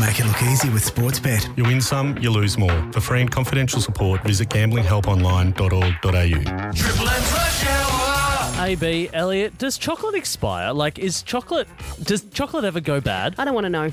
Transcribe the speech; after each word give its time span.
Make 0.00 0.18
it 0.18 0.24
look 0.26 0.42
easy 0.42 0.70
with 0.70 0.82
Sportsbet. 0.84 1.56
You 1.58 1.64
win 1.64 1.80
some, 1.80 2.16
you 2.18 2.30
lose 2.30 2.56
more. 2.56 2.72
For 2.92 3.00
free 3.00 3.20
and 3.20 3.30
confidential 3.30 3.80
support, 3.80 4.22
visit 4.24 4.48
gamblinghelponline.org.au. 4.48 6.72
Triple 6.72 7.08
M's 7.08 7.32
Rush 7.32 7.66
Hour. 7.66 8.66
AB 8.66 9.10
Elliott, 9.12 9.58
does 9.58 9.76
chocolate 9.78 10.14
expire? 10.14 10.72
Like, 10.72 10.98
is 10.98 11.22
chocolate? 11.22 11.68
Does 12.02 12.22
chocolate 12.30 12.64
ever 12.64 12.80
go 12.80 13.00
bad? 13.00 13.34
I 13.38 13.44
don't 13.44 13.54
want 13.54 13.64
to 13.66 13.70
know. 13.70 13.90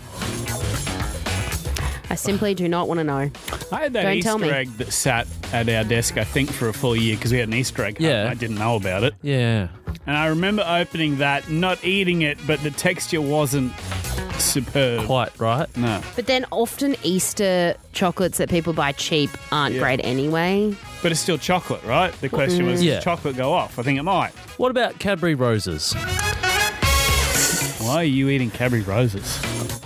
I 2.10 2.16
simply 2.16 2.54
do 2.54 2.70
not 2.70 2.88
want 2.88 3.00
to 3.00 3.04
know. 3.04 3.30
I 3.72 3.82
had 3.82 3.94
that 3.94 4.04
Don't 4.04 4.16
Easter 4.18 4.38
me. 4.38 4.50
egg 4.50 4.70
that 4.78 4.94
sat 4.94 5.28
at 5.52 5.68
our 5.68 5.84
desk, 5.84 6.18
I 6.18 6.24
think, 6.24 6.50
for 6.50 6.70
a 6.70 6.74
full 6.74 6.96
year 6.96 7.16
because 7.18 7.34
we 7.34 7.40
had 7.40 7.50
an 7.50 7.54
Easter 7.54 7.84
egg. 7.84 7.98
hunt 7.98 8.10
Yeah. 8.10 8.22
and 8.22 8.30
I 8.30 8.34
didn't 8.34 8.58
know 8.58 8.78
about 8.78 9.04
it. 9.04 9.14
Yeah. 9.22 9.68
And 10.08 10.16
I 10.18 10.28
remember 10.28 10.64
opening 10.66 11.18
that, 11.18 11.50
not 11.50 11.84
eating 11.84 12.22
it, 12.22 12.38
but 12.48 12.62
the 12.64 12.72
texture 12.72 13.20
wasn't 13.22 13.74
superb. 14.40 15.06
Quite 15.06 15.38
right. 15.40 15.68
No. 15.76 16.02
But 16.16 16.28
then 16.28 16.46
often 16.52 16.96
Easter 17.04 17.76
chocolates 17.92 18.38
that 18.38 18.50
people 18.50 18.72
buy 18.74 18.94
cheap 18.94 19.30
aren't 19.52 19.76
Yeah. 19.76 19.82
great 19.82 20.00
anyway. 20.04 20.74
But 21.04 21.12
it's 21.12 21.20
still 21.22 21.38
chocolate, 21.38 21.84
right? 21.84 22.14
The 22.22 22.30
question 22.30 22.66
was, 22.66 22.82
Yeah. 22.84 22.96
does 22.96 23.04
chocolate 23.04 23.36
go 23.36 23.52
off? 23.54 23.78
I 23.78 23.84
think 23.84 24.00
it 24.00 24.04
might. 24.04 24.32
What 24.58 24.72
about 24.72 24.98
Cadbury 25.00 25.36
roses? 25.36 25.94
Why 27.80 27.96
are 27.98 28.04
you 28.04 28.30
eating 28.30 28.50
Cadbury 28.52 28.82
roses? 28.82 29.40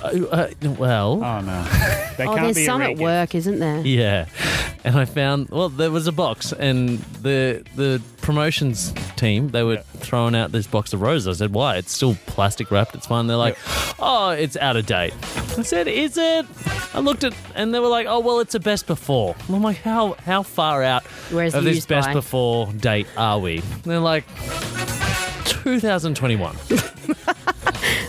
Uh, 0.03 0.25
uh, 0.31 0.47
well, 0.77 1.23
Oh, 1.23 1.41
no. 1.41 1.67
They 2.17 2.25
Oh, 2.27 2.33
can't 2.35 2.43
there's 2.43 2.55
be 2.57 2.63
a 2.63 2.65
some 2.65 2.81
at 2.81 2.87
re-gift. 2.89 3.01
work, 3.01 3.35
isn't 3.35 3.59
there? 3.59 3.79
yeah. 3.85 4.25
And 4.83 4.97
I 4.97 5.05
found 5.05 5.49
well, 5.49 5.69
there 5.69 5.91
was 5.91 6.07
a 6.07 6.11
box, 6.11 6.51
and 6.53 6.99
the 7.21 7.63
the 7.75 8.01
promotions 8.21 8.93
team 9.15 9.49
they 9.49 9.61
were 9.63 9.77
throwing 9.97 10.35
out 10.35 10.51
this 10.51 10.65
box 10.67 10.91
of 10.93 11.01
roses. 11.01 11.27
I 11.27 11.33
said, 11.45 11.53
"Why? 11.53 11.75
It's 11.77 11.91
still 11.93 12.15
plastic 12.25 12.71
wrapped. 12.71 12.95
It's 12.95 13.05
fine." 13.05 13.27
They're 13.27 13.37
like, 13.37 13.57
"Oh, 13.99 14.31
it's 14.31 14.57
out 14.57 14.75
of 14.77 14.87
date." 14.87 15.13
I 15.57 15.61
said, 15.61 15.87
"Is 15.87 16.17
it?" 16.17 16.45
I 16.95 16.99
looked 16.99 17.23
at, 17.23 17.33
and 17.55 17.73
they 17.75 17.79
were 17.79 17.87
like, 17.89 18.07
"Oh, 18.07 18.19
well, 18.21 18.39
it's 18.39 18.55
a 18.55 18.59
best 18.59 18.87
before." 18.87 19.35
And 19.47 19.55
I'm 19.55 19.61
like, 19.61 19.77
"How 19.77 20.15
how 20.25 20.41
far 20.41 20.81
out 20.83 21.03
Where's 21.31 21.53
of 21.53 21.63
the 21.63 21.69
this 21.69 21.75
used 21.77 21.87
best 21.87 22.07
by? 22.07 22.13
before 22.13 22.65
date 22.73 23.07
are 23.17 23.37
we?" 23.37 23.57
And 23.59 23.83
they're 23.83 23.99
like, 23.99 24.25
"2021." 25.45 26.55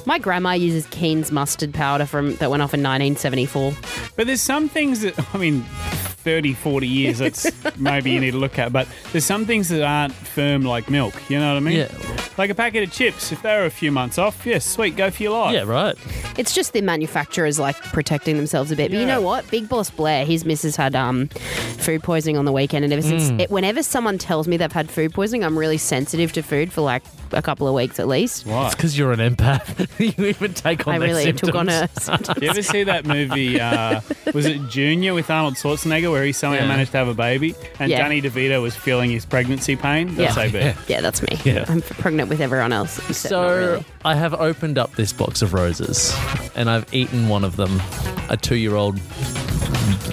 My 0.05 0.19
grandma 0.19 0.53
uses 0.53 0.87
Keen's 0.87 1.31
mustard 1.31 1.73
powder 1.73 2.07
from 2.07 2.35
that 2.37 2.51
went 2.51 2.63
off 2.63 2.75
in 2.75 2.81
1974. 2.81 3.73
But 4.17 4.27
there's 4.27 4.41
some 4.41 4.69
things 4.69 5.03
that, 5.03 5.15
I 5.35 5.39
mean, 5.39 5.63
30, 5.63 6.55
40 6.55 6.87
years, 6.89 7.19
that's 7.19 7.51
maybe 7.79 8.11
you 8.11 8.21
need 8.21 8.33
to 8.33 8.39
look 8.39 8.59
at. 8.59 8.73
But 8.73 8.89
there's 9.13 9.25
some 9.25 9.47
things 9.47 9.69
that 9.69 9.83
aren't 9.83 10.13
firm 10.13 10.63
like 10.63 10.91
milk. 10.91 11.15
You 11.31 11.39
know 11.39 11.53
what 11.53 11.57
I 11.57 11.61
mean? 11.61 11.79
Yeah. 11.79 12.12
Like 12.39 12.49
a 12.51 12.55
packet 12.55 12.83
of 12.83 12.91
chips, 12.93 13.31
if 13.31 13.43
they're 13.43 13.67
a 13.67 13.71
few 13.71 13.93
months 13.93 14.17
off, 14.19 14.47
yes, 14.47 14.65
sweet, 14.65 14.97
go 14.97 15.11
for 15.11 15.23
your 15.23 15.33
life. 15.39 15.55
yeah, 15.55 15.63
right. 15.65 15.97
It's 16.39 16.55
just 16.55 16.73
the 16.73 16.81
manufacturers 16.81 17.59
like 17.59 17.77
protecting 17.93 18.37
themselves 18.37 18.71
a 18.73 18.77
bit. 18.77 18.91
But 18.91 18.95
you 18.95 19.01
Yeah. 19.07 19.15
know 19.17 19.21
what? 19.21 19.49
Big 19.51 19.69
Boss 19.69 19.91
Blair, 19.91 20.25
his 20.25 20.45
missus 20.47 20.75
had 20.75 20.97
um, 20.97 21.29
food 21.79 22.03
poisoning 22.03 22.39
on 22.39 22.45
the 22.47 22.53
weekend, 22.53 22.85
and 22.85 22.93
ever 22.93 23.03
since, 23.03 23.31
Mm. 23.31 23.41
it, 23.41 23.51
whenever 23.51 23.83
someone 23.83 24.17
tells 24.19 24.49
me 24.49 24.57
they've 24.57 24.73
had 24.73 24.91
food 24.91 25.13
poisoning, 25.13 25.45
I'm 25.45 25.59
really 25.59 25.77
sensitive 25.79 26.33
to 26.33 26.43
food 26.43 26.73
for 26.73 26.81
like 26.81 27.03
a 27.33 27.43
couple 27.43 27.69
of 27.69 27.75
weeks 27.75 27.99
at 28.01 28.09
least. 28.09 28.47
Why? 28.47 28.71
Because 28.71 28.97
you're 28.99 29.13
an 29.13 29.21
empath. 29.21 29.89
you 30.19 30.25
even 30.27 30.55
take 30.55 30.87
on 30.87 30.95
I 30.95 30.99
their 30.99 31.09
really 31.09 31.25
symptoms. 31.25 31.49
took 31.51 31.55
on 31.55 31.69
a. 31.69 31.89
You 32.41 32.49
ever 32.51 32.63
see 32.63 32.85
that 32.85 33.05
movie? 33.07 33.61
Uh, 33.61 34.01
was 34.35 34.47
it 34.47 34.59
Junior 34.69 35.13
with 35.15 35.31
Arnold 35.31 35.55
Schwarzenegger, 35.55 36.11
where 36.11 36.25
he 36.25 36.33
somehow 36.33 36.61
Yeah. 36.63 36.69
managed 36.69 36.93
to 36.93 36.99
have 36.99 37.09
a 37.09 37.15
baby, 37.15 37.55
and 37.79 37.91
Yeah. 37.91 37.99
Danny 38.03 38.23
DeVito 38.23 38.61
was 38.63 38.75
feeling 38.75 39.11
his 39.11 39.25
pregnancy 39.27 39.77
pain? 39.77 40.15
That's 40.15 40.37
Yeah. 40.37 40.45
so 40.47 40.51
bad. 40.51 40.77
yeah, 40.89 41.01
that's 41.03 41.23
me. 41.23 41.39
Yeah. 41.45 41.65
I'm 41.69 41.83
pregnant 42.23 42.31
with 42.31 42.41
everyone 42.41 42.73
else. 42.73 42.93
So 43.17 43.57
really. 43.57 43.85
I 44.05 44.15
have 44.15 44.35
opened 44.35 44.79
up 44.79 44.95
this 44.95 45.13
box 45.13 45.43
of 45.43 45.55
roses, 45.55 46.15
and 46.55 46.71
I've 46.71 46.93
eaten 46.95 47.29
one 47.29 47.45
of 47.45 47.57
them, 47.57 47.81
a 48.29 48.37
two-year-old 48.37 49.01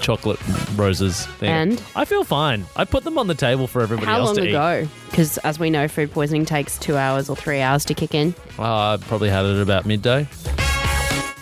chocolate 0.00 0.40
roses 0.76 1.26
thing. 1.26 1.50
And? 1.50 1.82
I 1.94 2.04
feel 2.04 2.24
fine. 2.24 2.64
I 2.76 2.84
put 2.84 3.04
them 3.04 3.18
on 3.18 3.26
the 3.26 3.34
table 3.34 3.66
for 3.66 3.82
everybody 3.82 4.06
How 4.06 4.18
else 4.20 4.28
long 4.28 4.36
to 4.36 4.48
ago? 4.48 4.88
Because 5.10 5.38
as 5.38 5.58
we 5.58 5.70
know, 5.70 5.88
food 5.88 6.12
poisoning 6.12 6.44
takes 6.44 6.78
two 6.78 6.96
hours 6.96 7.28
or 7.28 7.36
three 7.36 7.60
hours 7.60 7.84
to 7.86 7.94
kick 7.94 8.14
in. 8.14 8.28
eat. 8.28 8.58
Uh, 8.58 8.94
I 8.94 8.98
probably 9.00 9.30
had 9.30 9.44
it 9.44 9.60
about 9.60 9.86
midday. 9.86 10.26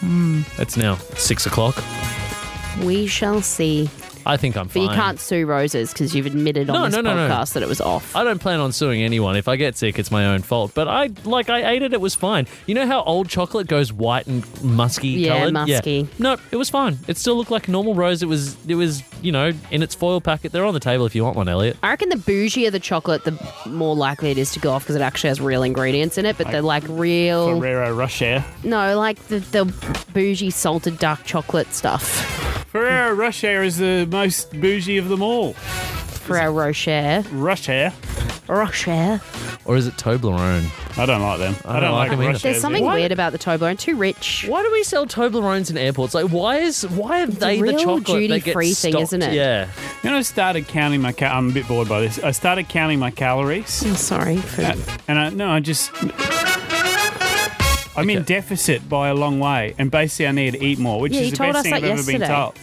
Hmm. 0.00 0.43
It's 0.59 0.77
now 0.77 0.97
six 1.17 1.47
o'clock. 1.47 1.83
We 2.83 3.06
shall 3.06 3.43
see. 3.43 3.91
I 4.28 4.37
think 4.37 4.56
I'm 4.56 4.66
But 4.66 4.75
fine. 4.75 4.83
you 4.83 4.89
can't 4.91 5.19
sue 5.19 5.47
roses 5.47 5.93
because 5.93 6.15
you've 6.15 6.27
admitted 6.27 6.69
No, 6.69 6.75
on 6.77 6.91
this 6.91 6.94
no, 6.94 7.00
no, 7.00 7.16
no. 7.27 7.34
podcast 7.34 7.55
that 7.55 7.62
it 7.62 7.69
was 7.69 7.81
off. 7.81 8.15
I 8.15 8.22
don't 8.25 8.39
plan 8.39 8.61
on 8.61 8.72
suing 8.72 9.03
anyone. 9.03 9.37
If 9.37 9.49
I 9.49 9.56
get 9.56 9.77
sick, 9.77 9.99
it's 9.99 10.11
my 10.11 10.27
own 10.27 10.43
fault. 10.43 10.72
But 10.75 10.87
I 10.87 11.11
like 11.25 11.49
I 11.50 11.69
ate 11.72 11.83
it. 11.83 11.93
It 11.93 12.00
was 12.00 12.15
fine. 12.15 12.47
You 12.67 12.75
know 12.75 12.87
how 12.87 13.03
old 13.03 13.28
chocolate 13.28 13.67
goes 13.67 13.93
white 13.93 14.27
and 14.27 14.44
musky 14.62 15.09
Yeah, 15.09 15.38
colored? 15.38 15.55
musky. 15.55 16.09
No, 16.19 16.37
it 16.50 16.56
was 16.56 16.69
fine. 16.71 16.99
It 17.09 17.17
still 17.17 17.37
looked 17.37 17.50
like 17.50 17.69
a 17.69 17.71
normal 17.71 17.94
rose. 17.94 18.22
It 18.22 18.27
was. 18.28 18.56
It 18.69 18.75
was. 18.77 19.03
You 19.21 19.33
know, 19.33 19.50
in 19.72 19.83
its 19.83 19.97
foil 19.97 20.21
packet. 20.21 20.53
They're 20.53 20.65
on 20.65 20.75
the 20.75 20.78
table 20.81 21.05
if 21.05 21.15
you 21.17 21.25
want 21.25 21.34
one, 21.37 21.49
Elliott. 21.49 21.77
I 21.83 21.88
reckon 21.88 22.09
the 22.09 22.15
bougier 22.17 22.71
the 22.71 22.78
chocolate, 22.78 23.25
the 23.25 23.37
more 23.67 23.97
likely 23.97 24.31
it 24.31 24.38
is 24.38 24.53
to 24.53 24.61
go 24.61 24.71
off 24.71 24.84
because 24.84 24.94
it 24.94 25.03
actually 25.03 25.28
has 25.28 25.41
real 25.41 25.65
ingredients 25.65 26.19
in 26.19 26.25
it. 26.27 26.38
But 26.38 26.53
the 26.53 26.62
like 26.62 26.84
real, 26.87 27.59
Ferrero 27.59 27.93
Rocher. 27.94 28.44
no, 28.62 28.97
like 28.97 29.19
the, 29.27 29.41
the 29.41 29.65
bougie 30.15 30.50
salted 30.50 30.99
dark 31.00 31.25
chocolate 31.25 31.72
stuff. 31.75 32.28
Ferrero 32.69 33.15
Rocher 33.15 33.62
is 33.62 33.79
the 33.79 34.06
most 34.11 34.53
bougie 34.61 34.99
of 34.99 35.09
them 35.09 35.23
all. 35.23 35.55
Ferrero 35.55 36.53
Rocher. 36.53 37.25
Rocher. 37.33 37.93
Rocher. 38.47 39.21
Or 39.65 39.77
is 39.77 39.87
it 39.87 39.95
Toblerone? 39.95 40.67
I 40.99 41.06
don't 41.06 41.23
like 41.23 41.39
them. 41.39 41.55
I, 41.65 41.81
don't 41.81 41.93
like, 41.93 42.11
them 42.11 42.21
either. 42.21 42.33
Rochers. 42.33 42.43
There's 42.43 42.61
something 42.61 42.84
Why- 42.84 42.95
weird 42.97 43.12
about 43.12 43.33
the 43.33 43.39
Toblerone. 43.39 43.79
Too 43.79 43.97
rich. 43.97 44.45
Why 44.49 44.62
do 44.62 44.71
we 44.73 44.83
sell 44.83 45.06
Toblerones 45.06 45.71
in 45.71 45.79
airports? 45.79 46.12
Like, 46.15 46.27
why 46.31 46.59
is 46.59 46.83
why 46.89 47.23
are 47.23 47.27
they 47.27 47.56
the 47.56 47.62
real 47.62 47.79
chocolate 47.79 48.05
that 48.29 48.43
duty-free 48.45 48.67
gets 48.69 48.81
thing, 48.83 48.93
stocked? 48.93 49.03
isn't 49.05 49.23
it? 49.23 49.33
Yeah. 49.35 49.69
You 50.03 50.11
know, 50.11 50.17
I 50.19 50.23
started 50.23 50.69
counting 50.69 51.00
my. 51.00 51.12
Ca- 51.12 51.27
I'm 51.27 51.50
a 51.50 51.53
bit 51.53 51.69
bored 51.69 51.89
by 51.89 52.00
this. 52.00 52.19
I 52.19 52.33
started 52.33 52.69
counting 52.69 52.99
my 52.99 53.11
calories, 53.11 53.83
I'm 53.85 53.95
sorry. 53.97 54.37
For, 54.39 54.62
and 55.09 55.19
I 55.19 55.31
no, 55.31 55.49
I 55.50 55.61
just. 55.61 55.91
I'm 57.99 58.11
in 58.11 58.23
deficit 58.25 58.89
by 58.89 59.09
a 59.09 59.15
long 59.15 59.41
way, 59.41 59.75
and 59.79 59.91
basically 59.91 60.27
I 60.29 60.33
need 60.33 60.53
to 60.53 60.65
eat 60.65 60.79
more, 60.79 61.01
which 61.01 61.13
Yeah, 61.13 61.21
is 61.21 61.27
you 61.27 61.31
the 61.33 61.37
told 61.37 61.53
best 61.55 61.59
us 61.59 61.63
thing 61.65 61.75
I've 61.75 61.83
that 61.83 61.91
ever 61.91 62.05
been 62.05 62.21
told. 62.21 62.55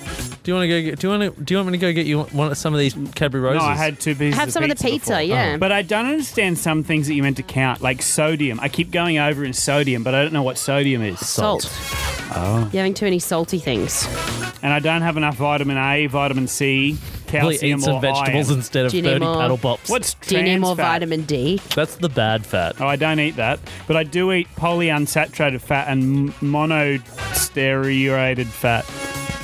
Do 0.44 0.52
you 0.52 0.56
want 0.56 0.64
to 0.64 0.68
go? 0.68 0.82
Get, 0.82 1.00
do 1.00 1.08
you 1.08 1.18
want 1.20 1.36
to? 1.38 1.44
Do 1.44 1.54
you 1.54 1.58
want 1.58 1.68
me 1.72 1.78
to 1.78 1.82
go 1.82 1.94
get 1.94 2.06
you 2.06 2.22
one 2.24 2.52
of 2.52 2.58
some 2.58 2.74
of 2.74 2.80
these 2.80 2.96
Cadbury 3.16 3.42
roses? 3.42 3.62
No, 3.64 3.68
I 3.68 3.76
had 3.76 4.00
two 4.00 4.14
pieces. 4.16 4.38
have 4.40 4.48
of 4.50 4.54
some 4.54 4.64
of 4.64 4.70
the 4.70 4.76
pizza 4.76 4.90
pizza, 4.90 5.12
before. 5.14 5.22
yeah. 5.22 5.58
But 5.58 5.72
I 5.72 5.82
don't 5.82 6.06
understand 6.06 6.58
some 6.58 6.84
things 6.84 7.08
that 7.08 7.16
you're 7.16 7.24
meant 7.24 7.38
to 7.38 7.44
count, 7.44 7.82
like 7.82 8.02
sodium. 8.02 8.60
I 8.60 8.70
keep 8.70 8.92
going 8.92 9.18
over 9.18 9.44
in 9.44 9.54
sodium, 9.54 10.04
but 10.04 10.14
I 10.14 10.22
don't 10.24 10.34
know 10.34 10.44
what 10.44 10.58
sodium 10.58 11.02
is. 11.02 11.20
salt. 11.20 11.68
Oh. 12.38 12.70
You're 12.74 12.82
having 12.82 12.94
too 12.94 13.06
many 13.06 13.20
salty 13.20 13.60
things. 13.60 14.08
And 14.62 14.74
I 14.74 14.80
don't 14.80 15.02
have 15.02 15.18
enough 15.18 15.36
vitamin 15.38 15.78
A, 15.78 16.08
vitamin 16.08 16.48
C, 16.48 16.98
Probably 17.40 17.58
calcium, 17.58 17.80
eat 17.80 17.84
some 17.84 17.96
or 17.96 18.02
vegetables 18.02 18.50
iron. 18.50 18.58
instead 18.60 18.86
of 18.86 18.92
Do 18.92 18.98
you 18.98 19.04
need 19.04 19.10
thirty 19.10 19.26
more- 19.26 19.40
paddle 19.42 19.58
pops. 19.58 19.90
What's 19.90 20.14
Do 20.16 20.36
you 20.36 20.42
need 20.44 20.50
trans 20.52 20.62
more 20.62 20.76
fat? 20.76 20.92
vitamin 20.94 21.22
D? 21.24 21.60
That's 21.76 21.96
the 21.96 22.10
bad 22.10 22.46
fat. 22.46 22.76
Oh, 22.80 22.88
I 22.88 22.96
don't 22.96 23.20
eat 23.20 23.36
that, 23.38 23.60
but 23.88 23.96
I 23.98 24.04
do 24.04 24.32
eat 24.32 24.48
polyunsaturated 24.56 25.62
fat 25.62 25.88
and 25.88 26.32
monostearated 26.36 28.46
fat, 28.48 28.86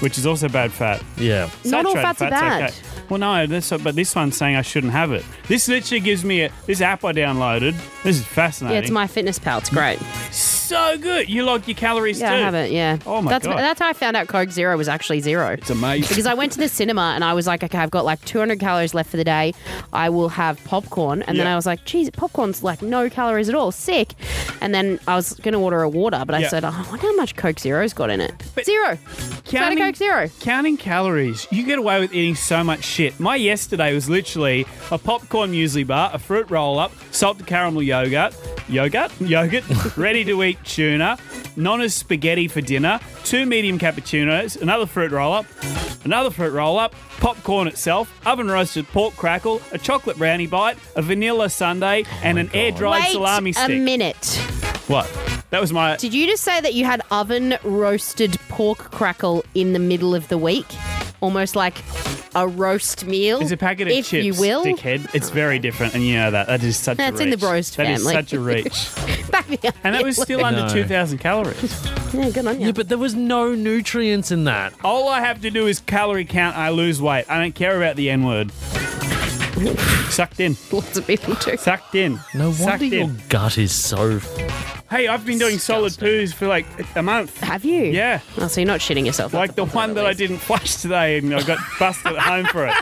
which 0.02 0.18
is 0.18 0.26
also 0.26 0.48
bad 0.50 0.72
fat. 0.72 1.02
Yeah. 1.18 1.50
Not 1.66 1.86
all 1.86 1.94
Saturated 1.94 2.02
fats 2.02 2.22
are 2.22 2.30
fat's 2.30 2.42
bad. 2.42 2.70
Okay. 2.70 2.76
Well, 3.10 3.20
no, 3.20 3.46
this, 3.46 3.70
but 3.84 3.96
this 3.96 4.16
one's 4.16 4.38
saying 4.38 4.56
I 4.56 4.62
shouldn't 4.62 4.94
have 4.94 5.12
it. 5.12 5.26
This 5.50 5.68
literally 5.68 6.00
gives 6.00 6.24
me 6.24 6.44
a 6.44 6.50
this 6.66 6.80
app 6.80 7.04
I 7.04 7.12
downloaded. 7.12 7.76
This 8.04 8.20
is 8.20 8.26
fascinating. 8.26 8.76
Yeah, 8.78 8.82
it's 8.84 8.92
my 8.92 9.06
fitness 9.08 9.38
pal. 9.38 9.58
It's 9.58 9.70
great. 9.70 10.00
So 10.72 10.98
good. 10.98 11.30
You 11.30 11.44
log 11.44 11.68
your 11.68 11.76
calories 11.76 12.20
Yeah, 12.20 12.30
too. 12.30 12.36
I 12.36 12.40
have 12.40 12.56
it. 12.56 12.72
Yeah. 12.72 12.98
Oh 13.06 13.22
my 13.22 13.30
that's, 13.30 13.46
God. 13.46 13.58
That's 13.58 13.80
how 13.80 13.90
I 13.90 13.94
found 13.94 14.16
out 14.16 14.28
Coke 14.28 14.52
Zero 14.52 14.78
was 14.78 14.88
actually 14.88 15.20
zero. 15.20 15.50
It's 15.50 15.70
amazing. 15.70 16.08
Because 16.08 16.26
I 16.26 16.34
went 16.34 16.54
to 16.54 16.60
the 16.60 16.70
cinema 16.70 17.12
and 17.14 17.24
I 17.24 17.34
was 17.34 17.46
like, 17.46 17.64
okay, 17.64 17.78
I've 17.78 17.92
got 17.92 18.06
like 18.06 18.24
200 18.26 18.60
calories 18.60 18.94
left 18.94 19.10
for 19.10 19.18
the 19.18 19.24
day. 19.24 19.54
I 19.92 20.10
will 20.10 20.30
have 20.30 20.64
popcorn. 20.64 21.24
And 21.24 21.38
then 21.38 21.48
I 21.48 21.56
was 21.56 21.66
like, 21.66 21.84
geez, 21.84 22.10
popcorn's 22.10 22.64
like 22.64 22.82
no 22.82 23.10
calories 23.10 23.50
at 23.50 23.56
all. 23.56 23.72
Sick. 23.72 24.14
And 24.62 24.74
then 24.74 25.00
I 25.08 25.16
was 25.16 25.34
going 25.34 25.54
to 25.54 25.60
order 25.60 25.82
a 25.82 25.90
water, 25.90 26.24
but 26.26 26.36
I 26.36 26.44
said, 26.44 26.64
oh, 26.64 26.70
I 26.70 26.90
wonder 26.90 27.08
how 27.08 27.16
much 27.16 27.36
Coke 27.36 27.60
Zero's 27.60 27.94
got 27.94 28.10
in 28.10 28.22
it. 28.22 28.32
Zero. 28.64 28.98
Counting, 29.46 29.80
Coke 29.80 29.96
Zero. 29.96 30.30
Counting 30.40 30.78
calories, 30.78 31.48
you 31.52 31.66
get 31.66 31.80
away 31.80 32.00
with 32.00 32.14
eating 32.14 32.36
so 32.36 32.64
much 32.64 32.84
shit. 32.84 33.20
My 33.20 33.36
yesterday 33.36 33.94
was 33.94 34.10
literally 34.10 34.66
a 34.92 34.98
popcorn 34.98 35.52
muesli 35.52 35.86
bar, 35.86 36.12
a 36.14 36.20
fruit 36.20 36.50
roll 36.50 36.80
up, 36.80 36.92
salted 37.12 37.48
caramel 37.48 37.84
yogurt, 37.84 38.34
yogurt, 38.68 39.12
yogurt, 39.22 39.64
ready 39.98 40.24
to 40.26 40.44
eat 40.44 40.58
tuna, 40.64 41.18
Nonna's 41.56 41.94
spaghetti 41.94 42.48
for 42.48 42.62
dinner, 42.62 43.00
two 43.24 43.46
medium 43.46 43.78
cappuccinos, 43.78 44.62
another 44.62 44.86
fruit 44.86 45.12
roll 45.12 45.34
up, 45.34 45.46
another 46.06 46.30
fruit 46.30 46.52
roll 46.54 46.80
up, 46.80 46.94
popcorn 47.20 47.68
itself, 47.68 48.12
oven 48.26 48.50
roasted 48.50 48.88
pork 48.88 49.16
crackle, 49.16 49.62
a 49.72 49.78
chocolate 49.78 50.18
brownie 50.18 50.48
bite, 50.48 50.78
a 50.96 51.02
vanilla 51.02 51.50
sundae, 51.50 52.04
oh 52.06 52.20
and 52.24 52.38
an 52.40 52.50
air 52.54 52.72
dried 52.72 53.04
Wait 53.04 53.12
salami 53.12 53.52
stick. 53.54 53.64
a 53.64 53.66
stick. 53.68 53.82
minute. 53.82 54.26
What? 54.88 55.10
That 55.52 55.60
was 55.62 55.74
my. 55.74 55.98
Did 55.98 56.14
you 56.14 56.28
just 56.28 56.44
say 56.44 56.62
that 56.62 56.74
you 56.74 56.86
had 56.86 57.02
oven 57.12 57.58
roasted 57.64 58.38
pork 58.48 58.78
crackle 58.78 59.44
in 59.54 59.74
the 59.74 59.80
middle 59.80 60.16
of 60.16 60.28
the 60.30 60.38
week? 60.38 60.66
Almost 61.20 61.56
like 61.58 61.76
a 62.36 62.48
roast 62.48 63.06
meal, 63.06 63.40
It's 63.42 63.52
a 63.52 63.58
packet 63.58 63.88
of 63.88 63.94
if 63.94 64.08
chips, 64.08 64.26
you 64.26 64.34
will. 64.34 64.64
dickhead. 64.64 65.14
It's 65.14 65.30
very 65.30 65.60
different, 65.60 65.94
and 65.96 66.04
you 66.04 66.16
know 66.16 66.32
that. 66.32 66.48
That 66.48 66.64
is 66.64 66.78
such 66.78 66.98
That's 66.98 67.20
a 67.20 67.24
in 67.24 67.30
the 67.30 67.38
reach. 67.38 67.44
roast 67.44 67.78
That 67.78 67.88
is 67.90 68.00
family. 68.00 68.14
such 68.14 68.34
a 68.34 68.40
reach. 68.40 68.90
Back 69.32 69.48
And 69.84 69.96
that 69.96 70.04
was 70.04 70.18
still 70.22 70.44
under 70.46 70.62
No. 70.62 70.70
2,000 70.74 71.18
calories. 71.18 71.88
Yeah, 72.14 72.30
good 72.30 72.48
on 72.48 72.60
you. 72.60 72.68
Yeah, 72.68 72.72
but 72.74 72.90
there 72.90 72.98
was 72.98 73.16
no 73.16 73.54
nutrients 73.56 74.32
in 74.32 74.46
that. 74.46 74.74
All 74.84 75.10
I 75.10 75.20
have 75.22 75.42
to 75.42 75.50
do 75.50 75.68
is 75.68 75.80
calorie 75.82 76.26
count. 76.26 76.58
I 76.58 76.70
lose 76.70 77.02
weight. 77.02 77.26
I 77.30 77.40
don't 77.40 77.56
care 77.56 77.78
about 77.78 77.96
the 77.96 78.10
N 78.10 78.26
word. 78.26 78.52
Sucked 80.12 80.40
in. 80.40 80.56
Lots 80.72 80.98
of 80.98 81.08
people 81.08 81.34
do. 81.36 81.58
Sucked 81.58 81.96
in. 81.96 82.20
No 82.34 82.52
Sucked 82.52 82.82
wonder 82.82 82.86
your 82.86 83.04
in. 83.06 83.22
gut 83.30 83.58
is 83.58 83.72
so. 83.72 84.20
Hey, 84.90 85.08
I've 85.08 85.26
been 85.26 85.40
doing 85.40 85.58
solid 85.58 85.94
poos 85.94 86.34
for 86.34 86.48
like 86.48 86.66
a 86.96 87.02
month. 87.02 87.40
Have 87.40 87.64
you? 87.64 87.84
Yeah. 87.86 88.20
Oh, 88.38 88.48
so 88.48 88.60
you're 88.62 88.68
not 88.68 88.82
shitting 88.82 89.06
yourself. 89.06 89.34
Like 89.34 89.56
the 89.56 89.66
one 89.66 89.94
that 89.94 90.06
I 90.06 90.14
didn't 90.14 90.40
flush 90.40 90.76
today 90.76 91.18
and 91.20 91.34
I 91.34 91.42
got 91.44 91.60
busted 91.80 92.12
at 92.14 92.20
home 92.20 92.46
for 92.48 92.68
it. 92.68 92.74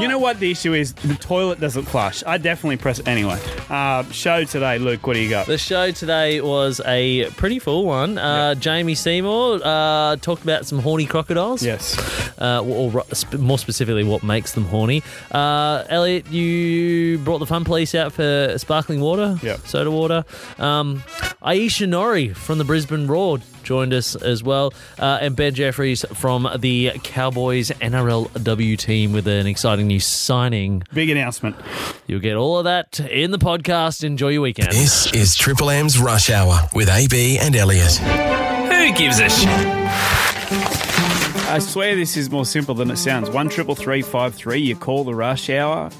You 0.00 0.06
know 0.06 0.18
what 0.18 0.38
the 0.38 0.50
issue 0.50 0.74
is? 0.74 0.92
The 0.94 1.14
toilet 1.16 1.60
doesn't 1.60 1.84
flush. 1.84 2.22
I 2.24 2.38
definitely 2.38 2.76
press 2.76 2.98
it 3.00 3.08
anyway. 3.08 3.40
Uh, 3.68 4.04
show 4.04 4.44
today, 4.44 4.78
Luke. 4.78 5.06
What 5.06 5.14
do 5.14 5.20
you 5.20 5.28
got? 5.28 5.46
The 5.46 5.58
show 5.58 5.90
today 5.90 6.40
was 6.40 6.80
a 6.86 7.28
pretty 7.30 7.58
full 7.58 7.84
one. 7.84 8.16
Uh, 8.18 8.54
Jamie 8.54 8.94
Seymour 8.94 9.60
uh, 9.64 10.16
talked 10.16 10.42
about 10.44 10.66
some 10.66 10.78
horny 10.78 11.06
crocodiles. 11.06 11.62
Yes. 11.64 11.98
Uh, 12.40 12.62
or, 12.62 12.92
or 13.02 13.38
more 13.38 13.58
specifically, 13.58 14.04
what 14.04 14.22
makes 14.22 14.52
them 14.52 14.64
horny. 14.64 15.02
Uh, 15.32 15.84
Elliott, 15.88 16.28
you 16.30 17.18
brought 17.18 17.38
the 17.38 17.46
fun 17.46 17.64
police 17.64 17.94
out 17.94 18.12
for 18.12 18.54
sparkling 18.58 19.00
water, 19.00 19.38
Yeah. 19.42 19.56
soda 19.64 19.90
water. 19.90 20.24
Um, 20.58 21.02
Ayesha 21.42 21.86
Norrie 21.86 22.32
from 22.32 22.58
the 22.58 22.64
Brisbane 22.64 23.06
Roar 23.08 23.38
joined 23.68 23.92
us 23.92 24.16
as 24.16 24.42
well, 24.42 24.72
uh, 24.98 25.18
and 25.20 25.36
Ben 25.36 25.52
Jeffries 25.52 26.02
from 26.14 26.48
the 26.58 26.92
Cowboys 27.04 27.68
NRLW 27.68 28.78
team 28.78 29.12
with 29.12 29.28
an 29.28 29.46
exciting 29.46 29.86
new 29.86 30.00
signing. 30.00 30.82
Big 30.94 31.10
announcement. 31.10 31.54
You'll 32.06 32.20
get 32.20 32.34
all 32.34 32.56
of 32.56 32.64
that 32.64 32.98
in 32.98 33.30
the 33.30 33.38
podcast. 33.38 34.04
Enjoy 34.04 34.28
your 34.28 34.40
weekend. 34.40 34.72
This 34.72 35.12
is 35.12 35.36
Triple 35.36 35.68
M's 35.68 35.98
Rush 35.98 36.30
Hour 36.30 36.60
with 36.74 36.88
AB 36.88 37.38
and 37.38 37.54
Elliott. 37.54 37.98
Who 37.98 38.94
gives 38.94 39.20
a 39.20 39.28
shit? 39.28 40.77
I 41.50 41.60
swear 41.60 41.96
this 41.96 42.16
is 42.16 42.30
more 42.30 42.44
simple 42.44 42.74
than 42.74 42.90
it 42.90 42.98
sounds. 42.98 43.30
One 43.30 43.48
triple 43.48 43.74
three 43.74 44.02
five 44.02 44.34
three. 44.34 44.60
You 44.60 44.76
call 44.76 45.04
the 45.04 45.14
rush 45.14 45.48
hour. 45.48 45.90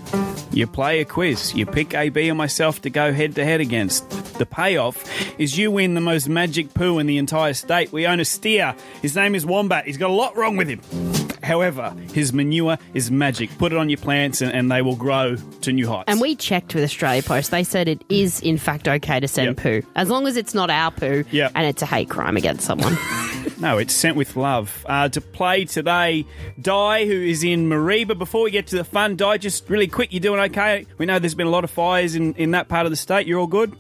You 0.53 0.67
play 0.67 1.01
a 1.01 1.05
quiz. 1.05 1.55
You 1.55 1.67
pick 1.67 1.95
AB 1.95 2.29
and 2.29 2.37
myself 2.37 2.83
to 2.83 2.91
go 2.91 3.13
head 3.13 3.35
to 3.37 3.45
head 3.45 3.61
against. 3.61 4.09
The 4.39 4.47
payoff 4.47 5.05
is 5.41 5.57
you 5.59 5.71
win 5.71 5.95
the 5.95 6.01
most 6.01 6.29
magic 6.29 6.75
poo 6.75 6.99
in 6.99 7.07
the 7.07 7.19
entire 7.19 7.55
state. 7.55 7.93
We 7.93 8.07
own 8.07 8.21
a 8.21 8.25
steer. 8.25 8.75
His 9.03 9.15
name 9.17 9.35
is 9.35 9.45
Wombat. 9.47 9.87
He's 9.87 9.97
got 9.97 10.11
a 10.11 10.15
lot 10.15 10.37
wrong 10.37 10.57
with 10.57 10.69
him. 10.69 10.81
However, 11.43 11.95
his 12.13 12.33
manure 12.33 12.77
is 12.95 13.11
magic. 13.11 13.51
Put 13.59 13.73
it 13.73 13.79
on 13.79 13.89
your 13.89 13.99
plants 13.99 14.41
and, 14.43 14.53
and 14.53 14.71
they 14.71 14.83
will 14.83 14.97
grow 14.97 15.37
to 15.37 15.73
new 15.73 15.89
heights. 15.89 16.05
And 16.09 16.21
we 16.21 16.35
checked 16.37 16.75
with 16.75 16.85
Australia 16.85 17.23
Post. 17.23 17.51
They 17.51 17.65
said 17.65 17.89
it 17.89 18.03
is, 18.09 18.41
in 18.41 18.59
fact, 18.59 18.87
okay 18.87 19.19
to 19.21 19.29
send 19.29 19.49
Yep. 19.49 19.57
poo. 19.57 19.83
As 19.97 20.11
long 20.11 20.27
as 20.27 20.37
it's 20.37 20.55
not 20.55 20.69
our 20.71 20.91
poo 20.91 21.25
Yep. 21.31 21.53
and 21.55 21.67
it's 21.67 21.81
a 21.83 21.87
hate 21.87 22.11
crime 22.11 22.37
against 22.37 22.67
someone. 22.67 22.97
No, 23.61 23.79
it's 23.79 23.93
sent 23.93 24.17
with 24.17 24.37
love. 24.37 24.87
Uh, 24.89 25.09
to 25.09 25.21
play 25.21 25.65
today, 25.65 26.25
Di, 26.61 27.07
who 27.07 27.13
is 27.13 27.43
in 27.43 27.69
Mareeba. 27.69 28.17
Before 28.17 28.45
we 28.45 28.53
get 28.53 28.69
to 28.69 28.77
the 28.77 28.85
fun, 28.85 29.17
Di, 29.17 29.37
just 29.39 29.69
really 29.69 29.89
quick, 29.89 30.13
you 30.13 30.21
doing 30.21 30.39
okay? 30.41 30.87
We 30.97 31.07
know 31.07 31.19
there's 31.19 31.35
been 31.35 31.49
a 31.49 31.51
lot 31.51 31.65
of 31.65 31.71
fires 31.71 32.15
in, 32.15 32.35
in 32.35 32.53
that 32.53 32.69
part 32.69 32.87
of 32.87 32.91
the 32.93 32.97
state. 32.97 33.27
You're 33.27 33.41
all 33.41 33.49
good? 33.49 33.77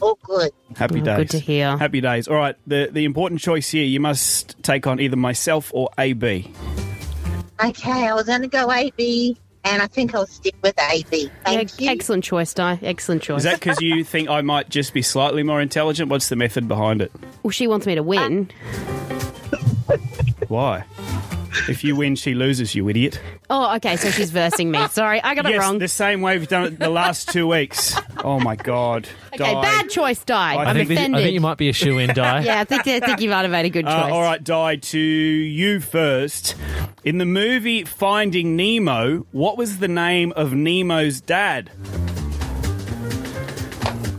All 0.00 0.18
good. 0.24 0.50
Happy 0.76 1.00
Oh, 1.00 1.04
days. 1.04 1.16
good 1.16 1.30
to 1.30 1.38
hear. 1.38 1.76
Happy 1.76 2.00
days. 2.00 2.26
All 2.26 2.36
right, 2.36 2.56
the, 2.66 2.88
the 2.90 3.04
important 3.04 3.40
choice 3.40 3.68
here, 3.70 3.84
you 3.84 4.00
must 4.00 4.60
take 4.64 4.86
on 4.88 4.98
either 5.00 5.16
myself 5.16 5.70
or 5.72 5.90
AB. 5.96 6.52
Okay, 7.64 8.08
I 8.08 8.14
was 8.14 8.26
going 8.26 8.42
to 8.42 8.48
go 8.48 8.70
AB, 8.72 9.36
and 9.68 9.82
I 9.82 9.86
think 9.86 10.14
I'll 10.14 10.26
stick 10.26 10.54
with 10.62 10.74
AB. 10.90 11.30
Thank 11.44 11.78
Yeah, 11.78 11.86
you. 11.86 11.90
Excellent 11.96 12.24
choice, 12.24 12.52
Di. 12.54 12.78
Excellent 12.82 13.22
choice. 13.22 13.38
Is 13.38 13.44
that 13.44 13.60
because 13.60 13.80
you 13.80 14.02
think 14.12 14.28
I 14.28 14.40
might 14.40 14.68
just 14.68 14.92
be 14.92 15.02
slightly 15.02 15.42
more 15.42 15.60
intelligent? 15.60 16.08
What's 16.10 16.28
the 16.28 16.36
method 16.36 16.66
behind 16.68 17.02
it? 17.02 17.12
well, 17.42 17.50
she 17.50 17.66
wants 17.66 17.86
me 17.86 17.94
to 17.94 18.02
win. 18.02 18.50
Why? 20.48 20.84
If 21.68 21.82
you 21.84 21.96
win, 21.96 22.14
she 22.14 22.34
loses, 22.34 22.74
you 22.74 22.88
idiot. 22.88 23.20
Oh, 23.50 23.76
okay. 23.76 23.96
So 23.96 24.10
she's 24.10 24.30
versing 24.30 24.70
me. 24.70 24.86
Sorry, 24.88 25.22
I 25.22 25.34
got 25.34 25.46
it 25.46 25.50
yes, 25.50 25.60
wrong. 25.60 25.78
the 25.78 25.88
same 25.88 26.20
way 26.20 26.38
we've 26.38 26.48
done 26.48 26.64
it 26.64 26.78
the 26.78 26.88
last 26.90 27.30
two 27.30 27.46
weeks. 27.46 27.94
Oh 28.22 28.38
my 28.40 28.56
god. 28.56 29.08
okay, 29.34 29.54
Di. 29.54 29.62
bad 29.62 29.88
choice, 29.90 30.22
Di. 30.24 30.34
I 30.34 30.54
I'm 30.56 30.68
I 30.68 30.72
think, 30.74 30.88
this- 30.88 30.98
offended. 30.98 31.20
I 31.20 31.22
think 31.24 31.34
you 31.34 31.40
might 31.40 31.58
be 31.58 31.68
a 31.68 31.72
shoe 31.72 31.98
in, 31.98 32.12
Di. 32.12 32.40
yeah, 32.44 32.60
I 32.60 32.64
think, 32.64 32.86
I 32.86 33.00
think 33.00 33.20
you 33.20 33.30
might 33.30 33.42
have 33.42 33.50
made 33.50 33.66
a 33.66 33.70
good 33.70 33.84
choice. 33.86 33.94
Uh, 33.94 34.14
all 34.14 34.22
right, 34.22 34.42
Di, 34.42 34.76
to 34.76 34.98
you 34.98 35.80
first. 35.80 36.54
In 37.04 37.18
the 37.18 37.24
movie 37.26 37.84
Finding 37.84 38.56
Nemo, 38.56 39.26
what 39.32 39.56
was 39.56 39.78
the 39.78 39.88
name 39.88 40.32
of 40.36 40.52
Nemo's 40.52 41.20
dad? 41.20 41.70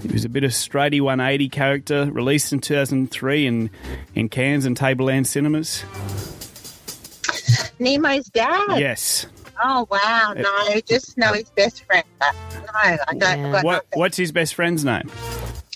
He 0.01 0.13
was 0.13 0.25
a 0.25 0.29
bit 0.29 0.43
of 0.43 0.51
straighty 0.51 1.01
180 1.01 1.49
character, 1.49 2.09
released 2.11 2.51
in 2.51 2.59
2003 2.59 3.45
in, 3.45 3.69
in 4.15 4.29
Cairns 4.29 4.65
and 4.65 4.75
Tableland 4.75 5.27
cinemas. 5.27 5.83
Nemo's 7.79 8.25
dad. 8.27 8.79
Yes. 8.79 9.25
Oh, 9.63 9.87
wow. 9.89 10.33
No, 10.37 10.79
just 10.81 11.17
know 11.17 11.33
his 11.33 11.49
best 11.51 11.83
friend. 11.85 12.03
Uh, 12.21 12.31
No, 12.55 12.67
I 12.75 12.97
don't. 13.17 13.39
Yeah. 13.51 13.61
What, 13.63 13.85
what's 13.93 14.15
his 14.17 14.31
best 14.31 14.53
friend's 14.55 14.85
name? 14.85 15.09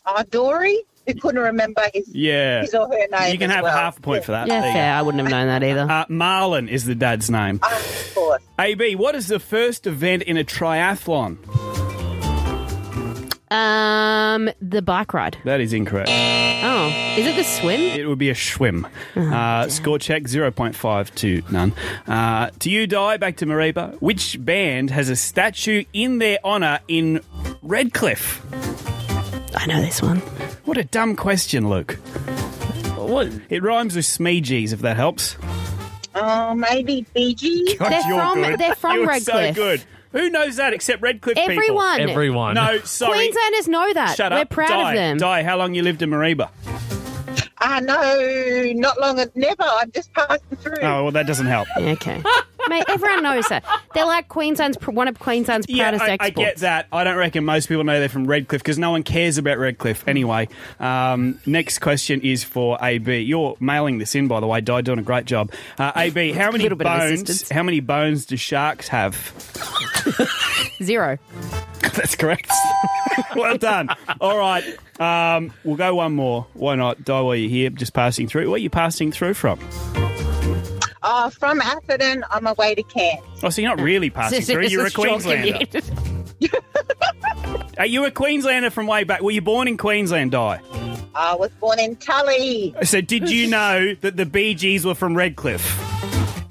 Oh, 0.06 0.24
Dory? 0.30 0.82
Who 1.08 1.14
couldn't 1.16 1.42
remember 1.42 1.82
his, 1.94 2.08
Yeah. 2.16 2.62
his 2.62 2.74
or 2.74 2.88
her 2.88 3.08
name. 3.12 3.34
You 3.34 3.38
can 3.38 3.50
as 3.52 3.56
have 3.56 3.64
well. 3.64 3.78
half 3.78 3.98
a 3.98 4.02
point 4.02 4.24
for 4.24 4.32
that. 4.32 4.48
yeah, 4.48 4.62
There 4.62 4.70
you 4.70 4.74
fair. 4.76 4.94
I 4.94 5.02
wouldn't 5.02 5.22
have 5.22 5.32
known 5.32 5.48
that 5.48 5.62
either. 5.64 5.82
Uh, 5.92 6.06
Marlin 6.08 6.70
is 6.70 6.86
the 6.86 6.96
dad's 6.96 7.30
name. 7.30 7.60
Oh, 7.62 7.68
of 7.76 8.12
course. 8.16 8.44
AB, 8.60 8.96
what 8.96 9.16
is 9.16 9.28
the 9.28 9.40
first 9.40 9.86
event 9.86 10.24
in 10.24 10.38
a 10.38 10.46
triathlon? 10.46 11.38
Um, 13.54 14.50
the 14.62 14.82
bike 14.82 15.14
ride. 15.14 15.38
That 15.46 15.62
is 15.62 15.74
incorrect. 15.74 16.10
Oh, 16.12 16.88
is 17.18 17.28
it 17.28 17.36
the 17.36 17.44
swim? 17.44 17.80
It 17.80 18.08
would 18.08 18.18
be 18.18 18.30
a 18.30 18.34
schwim. 18.34 18.90
uh, 19.16 19.70
score 19.70 20.00
check 20.00 20.24
0.5 20.24 21.16
to 21.16 21.44
none. 21.52 21.74
Uh, 22.08 22.50
to 22.60 22.70
you, 22.72 22.88
Di, 22.88 23.18
back 23.18 23.38
to 23.38 23.46
Mareeba. 23.46 23.96
Which 24.02 24.44
band 24.44 24.90
has 24.90 25.10
a 25.10 25.16
statue 25.16 25.84
in 25.94 26.18
their 26.18 26.40
honour 26.44 26.80
in 26.88 27.22
Redcliffe? 27.62 28.42
I 29.56 29.68
know 29.68 29.82
this 29.82 30.02
one. 30.02 30.18
What 30.66 30.78
a 30.78 30.84
dumb 30.86 31.16
question, 31.16 31.70
Luke. 31.70 31.94
What? 32.98 33.30
It 33.50 33.62
rhymes 33.62 33.96
with 33.96 34.06
Smeegees, 34.06 34.74
if 34.74 34.80
that 34.80 34.96
helps. 34.96 35.38
Oh, 36.16 36.56
maybe 36.56 37.04
Fiji. 37.14 37.76
God, 37.78 37.92
They're 37.92 38.08
you're 38.08 38.20
from- 38.20 38.42
good. 38.42 38.60
they're 38.60 38.76
from 38.76 38.96
You're 38.98 39.08
Redcliffe. 39.08 39.56
so 39.56 39.62
good. 39.62 39.84
Who 40.14 40.30
knows 40.30 40.56
that 40.56 40.74
except 40.74 41.02
Redcliffe 41.02 41.36
people? 41.36 41.52
Everyone. 41.52 42.00
Everyone. 42.02 42.54
No, 42.56 42.80
sorry. 42.84 43.18
Queenslanders 43.18 43.68
know 43.68 43.94
that. 43.94 44.16
Shut 44.16 44.32
up. 44.32 44.38
We're 44.38 44.42
up. 44.44 44.50
proud 44.50 44.68
Di, 44.70 44.90
of 44.92 44.96
them. 44.96 45.18
Di, 45.18 45.44
how 45.44 45.58
long 45.58 45.74
you 45.74 45.84
lived 45.84 46.02
in 46.02 46.10
Mareeba? 46.10 46.50
Ah, 47.66 47.80
no, 47.82 48.72
not 48.76 49.00
long. 49.00 49.16
Never. 49.36 49.64
I'm 49.64 49.90
just 49.92 50.14
passing 50.14 50.58
through. 50.58 50.80
Oh, 50.82 51.04
well, 51.04 51.12
that 51.12 51.26
doesn't 51.28 51.46
help. 51.46 51.68
Okay. 51.78 52.22
Mate, 52.70 52.84
everyone 52.90 53.24
knows 53.24 53.46
that. 53.48 53.64
They're 53.94 54.06
like 54.06 54.28
Queensland's 54.30 54.78
one 54.86 55.08
of 55.08 55.18
Queensland's 55.20 55.68
Yeah, 55.70 55.90
proudest 55.92 56.04
I, 56.04 56.08
I 56.08 56.14
exports. 56.14 56.36
get 56.36 56.58
that. 56.58 56.88
I 56.92 57.04
don't 57.04 57.18
reckon 57.18 57.44
most 57.46 57.68
people 57.68 57.84
know 57.84 58.00
they're 58.00 58.10
from 58.10 58.26
Redcliffe 58.26 58.62
because 58.64 58.78
no 58.78 58.92
one 58.92 59.04
cares 59.04 59.38
about 59.38 59.58
Redcliffe 59.60 60.06
anyway. 60.08 60.48
Um, 60.80 61.40
next 61.46 61.80
question 61.80 62.22
is 62.22 62.44
for 62.44 62.78
AB. 62.82 63.20
You're 63.20 63.56
mailing 63.60 63.98
this 63.98 64.14
in, 64.16 64.28
by 64.28 64.40
the 64.40 64.48
way. 64.48 64.60
Di 64.62 64.82
doing 64.82 65.00
a 65.00 65.04
great 65.04 65.26
job. 65.26 65.52
Uh, 65.78 65.92
AB, 65.96 66.32
how 66.34 66.52
many 66.52 66.64
Little 66.64 66.78
bit 66.78 66.88
of 66.88 66.94
bones? 67.00 67.50
How 67.50 67.64
many 67.64 67.80
bones 67.82 68.26
do 68.26 68.36
sharks 68.38 68.88
have? 68.90 69.16
Zero. 70.84 71.18
That's 71.82 72.16
correct. 72.16 72.52
well 73.36 73.58
done. 73.58 73.90
All 74.22 74.38
right, 74.38 74.64
um, 75.00 75.54
we'll 75.64 75.76
go 75.76 75.96
one 75.96 76.14
more. 76.16 76.48
Why 76.54 76.76
not? 76.76 77.04
Di 77.04 77.20
while 77.22 77.36
you're 77.36 77.50
here, 77.50 77.70
just 77.70 77.94
passing 77.94 78.28
through. 78.28 78.48
Where 78.48 78.56
are 78.56 78.58
you 78.60 78.70
passing 78.70 79.12
through 79.12 79.34
from? 79.36 79.60
Oh, 81.04 81.30
from 81.30 81.62
Atherton 81.62 82.24
on 82.32 82.44
my 82.44 82.54
way 82.54 82.76
to 82.76 82.84
Cairns. 82.84 83.22
Oh, 83.44 83.50
so 83.50 83.62
you're 83.62 83.76
not 83.76 83.84
really 83.84 84.10
passing 84.10 84.42
through. 84.42 84.68
You're 84.68 84.84
a 84.84 84.86
It's 84.86 84.96
Queenslander. 84.96 85.66
commute. 85.66 85.92
Are 87.78 87.86
you 87.86 88.06
a 88.06 88.12
Queenslander 88.12 88.70
from 88.70 88.88
way 88.88 89.04
back? 89.04 89.22
Were 89.22 89.32
you 89.32 89.42
born 89.42 89.68
in 89.68 89.78
Queensland, 89.78 90.32
Di? 90.32 90.62
I 91.16 91.36
was 91.36 91.52
born 91.60 91.80
in 91.80 91.96
Tully. 91.98 92.74
So 92.84 93.02
did 93.02 93.30
you 93.30 93.48
know 93.48 93.94
that 94.02 94.16
the 94.16 94.26
Bee 94.26 94.56
Gees 94.56 94.86
were 94.86 94.96
from 94.96 95.16
Redcliffe? 95.16 95.93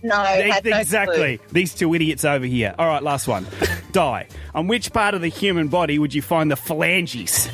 No, 0.02 0.16
had 0.22 0.64
no 0.64 0.78
exactly. 0.78 1.38
clue. 1.38 1.46
These 1.52 1.74
two 1.74 1.94
idiots 1.94 2.24
over 2.24 2.44
here. 2.44 2.74
All 2.78 2.86
right, 2.86 3.02
last 3.02 3.28
one. 3.28 3.46
Di. 3.92 4.26
On 4.54 4.66
which 4.66 4.92
part 4.92 5.14
of 5.14 5.20
the 5.20 5.28
human 5.28 5.68
body 5.68 5.98
would 5.98 6.12
you 6.14 6.22
find 6.22 6.50
the 6.50 6.56
phalanges? 6.56 7.46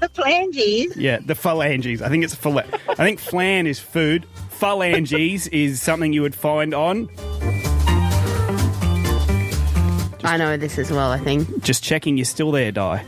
The 0.00 0.10
phalanges. 0.14 0.96
Yeah, 0.96 1.18
the 1.24 1.34
phalanges. 1.34 2.00
I 2.02 2.08
think 2.08 2.24
it's 2.24 2.34
phla- 2.34 2.66
I 2.88 2.94
think 2.94 3.20
flan 3.20 3.66
is 3.66 3.78
food. 3.80 4.26
Phalanges 4.50 5.46
is 5.52 5.82
something 5.82 6.12
you 6.12 6.22
would 6.22 6.34
find 6.34 6.72
on. 6.74 7.08
I 10.26 10.38
know 10.38 10.56
this 10.56 10.78
as 10.78 10.90
well, 10.90 11.10
I 11.10 11.18
think. 11.18 11.62
Just 11.62 11.84
checking 11.84 12.16
you're 12.16 12.24
still 12.24 12.50
there, 12.50 12.72
Di. 12.72 13.04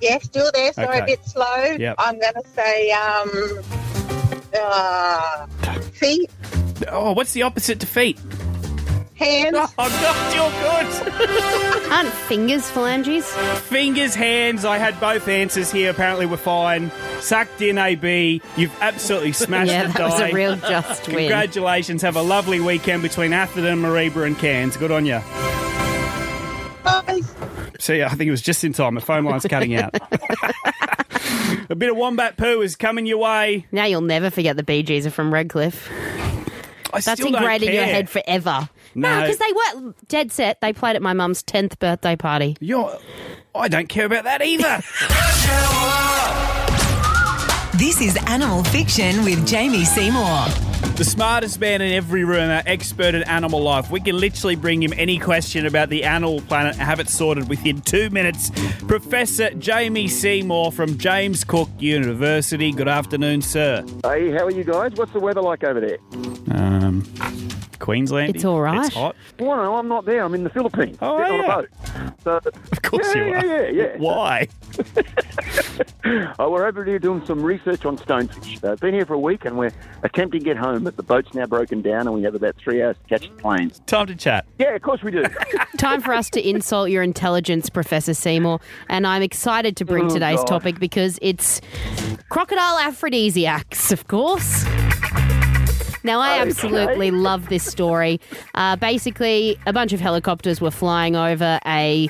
Yeah, 0.00 0.18
still 0.18 0.50
there. 0.54 0.72
Sorry, 0.72 0.86
Okay. 0.88 0.98
a 1.00 1.06
bit 1.06 1.24
slow. 1.24 1.64
Yep. 1.78 1.96
I'm 1.98 2.20
going 2.20 2.34
to 2.34 2.44
say 2.54 2.90
um, 2.92 3.30
uh, 4.54 5.46
feet, 5.92 6.30
Oh, 6.88 7.12
what's 7.12 7.32
the 7.32 7.42
opposite 7.42 7.80
to 7.80 7.86
feet? 7.86 8.18
Hands. 9.14 9.54
Oh, 9.54 9.70
God, 9.76 10.34
you're 10.34 10.50
good. 11.10 11.90
Aren't 11.92 12.08
fingers 12.08 12.70
phalanges? 12.70 13.30
Fingers, 13.64 14.14
hands. 14.14 14.64
I 14.64 14.78
had 14.78 14.98
both 14.98 15.28
answers 15.28 15.70
here. 15.70 15.90
Apparently, 15.90 16.24
we're 16.24 16.38
fine. 16.38 16.90
Sucked 17.20 17.60
in 17.60 17.76
AB. 17.76 18.40
You've 18.56 18.74
absolutely 18.80 19.32
smashed 19.34 19.70
Yeah, 19.70 19.88
the 19.88 19.92
that 19.92 20.10
was 20.10 20.20
a 20.20 20.32
real 20.32 20.56
just 20.56 21.06
win. 21.08 21.16
Congratulations. 21.18 22.00
Have 22.00 22.16
a 22.16 22.22
lovely 22.22 22.60
weekend 22.60 23.02
between 23.02 23.34
Atherton, 23.34 23.80
Mareeba, 23.82 24.26
and 24.26 24.38
Cairns. 24.38 24.78
Good 24.78 24.90
on 24.90 25.04
you. 25.04 25.20
Bye. 26.82 27.20
See, 27.78 28.02
I 28.02 28.08
think 28.10 28.28
it 28.28 28.30
was 28.30 28.42
just 28.42 28.64
in 28.64 28.72
time. 28.72 28.94
The 28.94 29.00
phone 29.02 29.24
line's 29.24 29.44
cutting 29.44 29.74
out. 29.74 29.94
a 31.70 31.74
bit 31.74 31.90
of 31.90 31.96
wombat 31.98 32.38
poo 32.38 32.62
is 32.62 32.74
coming 32.76 33.04
your 33.04 33.18
way. 33.18 33.66
Now 33.70 33.84
you'll 33.84 34.00
never 34.00 34.30
forget 34.30 34.56
the 34.56 34.62
Bee 34.62 34.82
Gees 34.82 35.06
are 35.06 35.10
from 35.10 35.32
Redcliffe. 35.32 35.90
I 36.92 37.00
That's 37.00 37.20
still 37.20 37.30
don't 37.30 37.42
ingrained 37.42 37.62
in 37.62 37.74
your 37.74 37.84
head 37.84 38.08
forever. 38.08 38.68
No. 38.94 39.20
because 39.20 39.38
they 39.38 39.52
were 39.84 39.94
dead 40.08 40.32
set. 40.32 40.60
They 40.60 40.72
played 40.72 40.96
at 40.96 41.02
my 41.02 41.12
mum's 41.12 41.42
10th 41.42 41.78
birthday 41.78 42.16
party. 42.16 42.56
You're, 42.60 42.98
I 43.54 43.68
don't 43.68 43.88
care 43.88 44.06
about 44.06 44.24
that 44.24 44.42
either. 44.42 44.82
This 47.80 48.02
is 48.02 48.18
Animal 48.26 48.62
Fiction 48.64 49.24
with 49.24 49.46
Jamie 49.46 49.86
Seymour. 49.86 50.48
the 50.96 51.02
smartest 51.02 51.58
man 51.60 51.80
in 51.80 51.94
every 51.94 52.24
room, 52.24 52.50
our 52.50 52.62
expert 52.66 53.14
in 53.14 53.22
animal 53.22 53.62
life. 53.62 53.90
We 53.90 54.00
can 54.00 54.20
literally 54.20 54.54
bring 54.54 54.82
him 54.82 54.92
any 54.98 55.18
question 55.18 55.64
about 55.64 55.88
the 55.88 56.04
animal 56.04 56.42
planet 56.42 56.74
and 56.74 56.82
have 56.82 57.00
it 57.00 57.08
sorted 57.08 57.48
within 57.48 57.80
two 57.80 58.10
minutes. 58.10 58.50
Professor 58.86 59.48
Jamie 59.54 60.08
Seymour 60.08 60.72
from 60.72 60.98
James 60.98 61.42
Cook 61.42 61.70
University. 61.78 62.70
Good 62.70 62.86
afternoon, 62.86 63.40
sir. 63.40 63.82
Hey, 64.04 64.30
how 64.30 64.44
are 64.44 64.50
you 64.50 64.62
guys? 64.62 64.92
What's 64.96 65.14
the 65.14 65.20
weather 65.20 65.40
like 65.40 65.64
over 65.64 65.80
there? 65.80 65.96
Um, 66.50 67.02
Queensland. 67.80 68.34
It's 68.36 68.44
all 68.44 68.60
right. 68.60 68.86
It's 68.86 68.94
hot. 68.94 69.16
Well, 69.38 69.56
no, 69.56 69.76
I'm 69.76 69.88
not 69.88 70.04
there. 70.04 70.22
I'm 70.22 70.34
in 70.34 70.44
the 70.44 70.50
Philippines. 70.50 70.98
Oh, 71.02 71.18
sitting 71.18 71.40
on 71.40 71.44
a 71.50 71.56
boat. 71.56 71.68
So, 72.22 72.36
Of 72.72 72.82
course 72.82 73.14
yeah, 73.14 73.24
you 73.26 73.34
are. 73.34 73.46
yeah, 73.46 73.62
yeah. 73.68 73.70
yeah. 73.70 73.96
Why? 73.98 74.48
Oh, 76.38 76.50
we're 76.50 76.66
over 76.66 76.84
here 76.84 76.98
doing 76.98 77.24
some 77.26 77.42
research 77.42 77.84
on 77.84 77.96
stonefish. 77.98 78.64
Uh, 78.64 78.74
been 78.76 78.94
here 78.94 79.04
for 79.06 79.14
a 79.14 79.18
week 79.18 79.44
and 79.44 79.56
we're 79.58 79.70
attempting 80.02 80.40
to 80.40 80.44
get 80.44 80.56
home, 80.56 80.82
but 80.84 80.96
the 80.96 81.02
boat's 81.02 81.32
now 81.34 81.46
broken 81.46 81.82
down 81.82 82.06
and 82.06 82.14
we 82.14 82.22
have 82.22 82.34
about 82.34 82.56
three 82.56 82.82
hours 82.82 82.96
to 83.02 83.08
catch 83.08 83.28
the 83.28 83.34
planes. 83.36 83.80
Time 83.86 84.06
to 84.06 84.14
chat. 84.16 84.46
Yeah, 84.58 84.74
of 84.74 84.82
course 84.82 85.02
we 85.02 85.10
do. 85.10 85.24
Time 85.78 86.00
for 86.00 86.12
us 86.12 86.30
to 86.30 86.48
insult 86.48 86.90
your 86.90 87.02
intelligence, 87.02 87.68
Professor 87.70 88.14
Seymour. 88.14 88.60
And 88.88 89.06
I'm 89.06 89.22
excited 89.22 89.76
to 89.76 89.84
bring 89.84 90.06
Oh, 90.06 90.08
today's 90.14 90.38
God. 90.38 90.46
topic 90.46 90.78
because 90.80 91.18
it's 91.22 91.60
crocodile 92.28 92.78
aphrodisiacs, 92.78 93.92
of 93.92 94.08
course. 94.08 94.64
Now, 96.04 96.20
I 96.20 96.32
Okay. 96.40 96.48
absolutely 96.50 97.10
love 97.10 97.48
this 97.48 97.64
story. 97.64 98.20
Uh, 98.54 98.76
basically, 98.76 99.58
a 99.66 99.72
bunch 99.72 99.92
of 99.92 100.00
helicopters 100.00 100.60
were 100.60 100.70
flying 100.70 101.16
over 101.16 101.58
a 101.66 102.08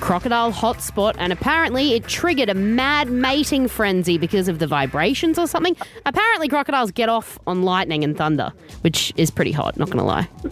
crocodile 0.00 0.52
hotspot, 0.52 1.14
and 1.18 1.32
apparently 1.32 1.92
it 1.94 2.06
triggered 2.08 2.48
a 2.48 2.54
mad 2.54 3.10
mating 3.10 3.68
frenzy 3.68 4.16
because 4.18 4.48
of 4.48 4.58
the 4.58 4.66
vibrations 4.66 5.38
or 5.38 5.46
something. 5.46 5.76
Apparently, 6.06 6.48
crocodiles 6.48 6.90
get 6.90 7.08
off 7.08 7.38
on 7.46 7.62
lightning 7.62 8.02
and 8.04 8.16
thunder, 8.16 8.52
which 8.80 9.12
is 9.16 9.30
pretty 9.30 9.52
hot, 9.52 9.76
not 9.76 9.90
gonna 9.90 10.04
lie. 10.04 10.26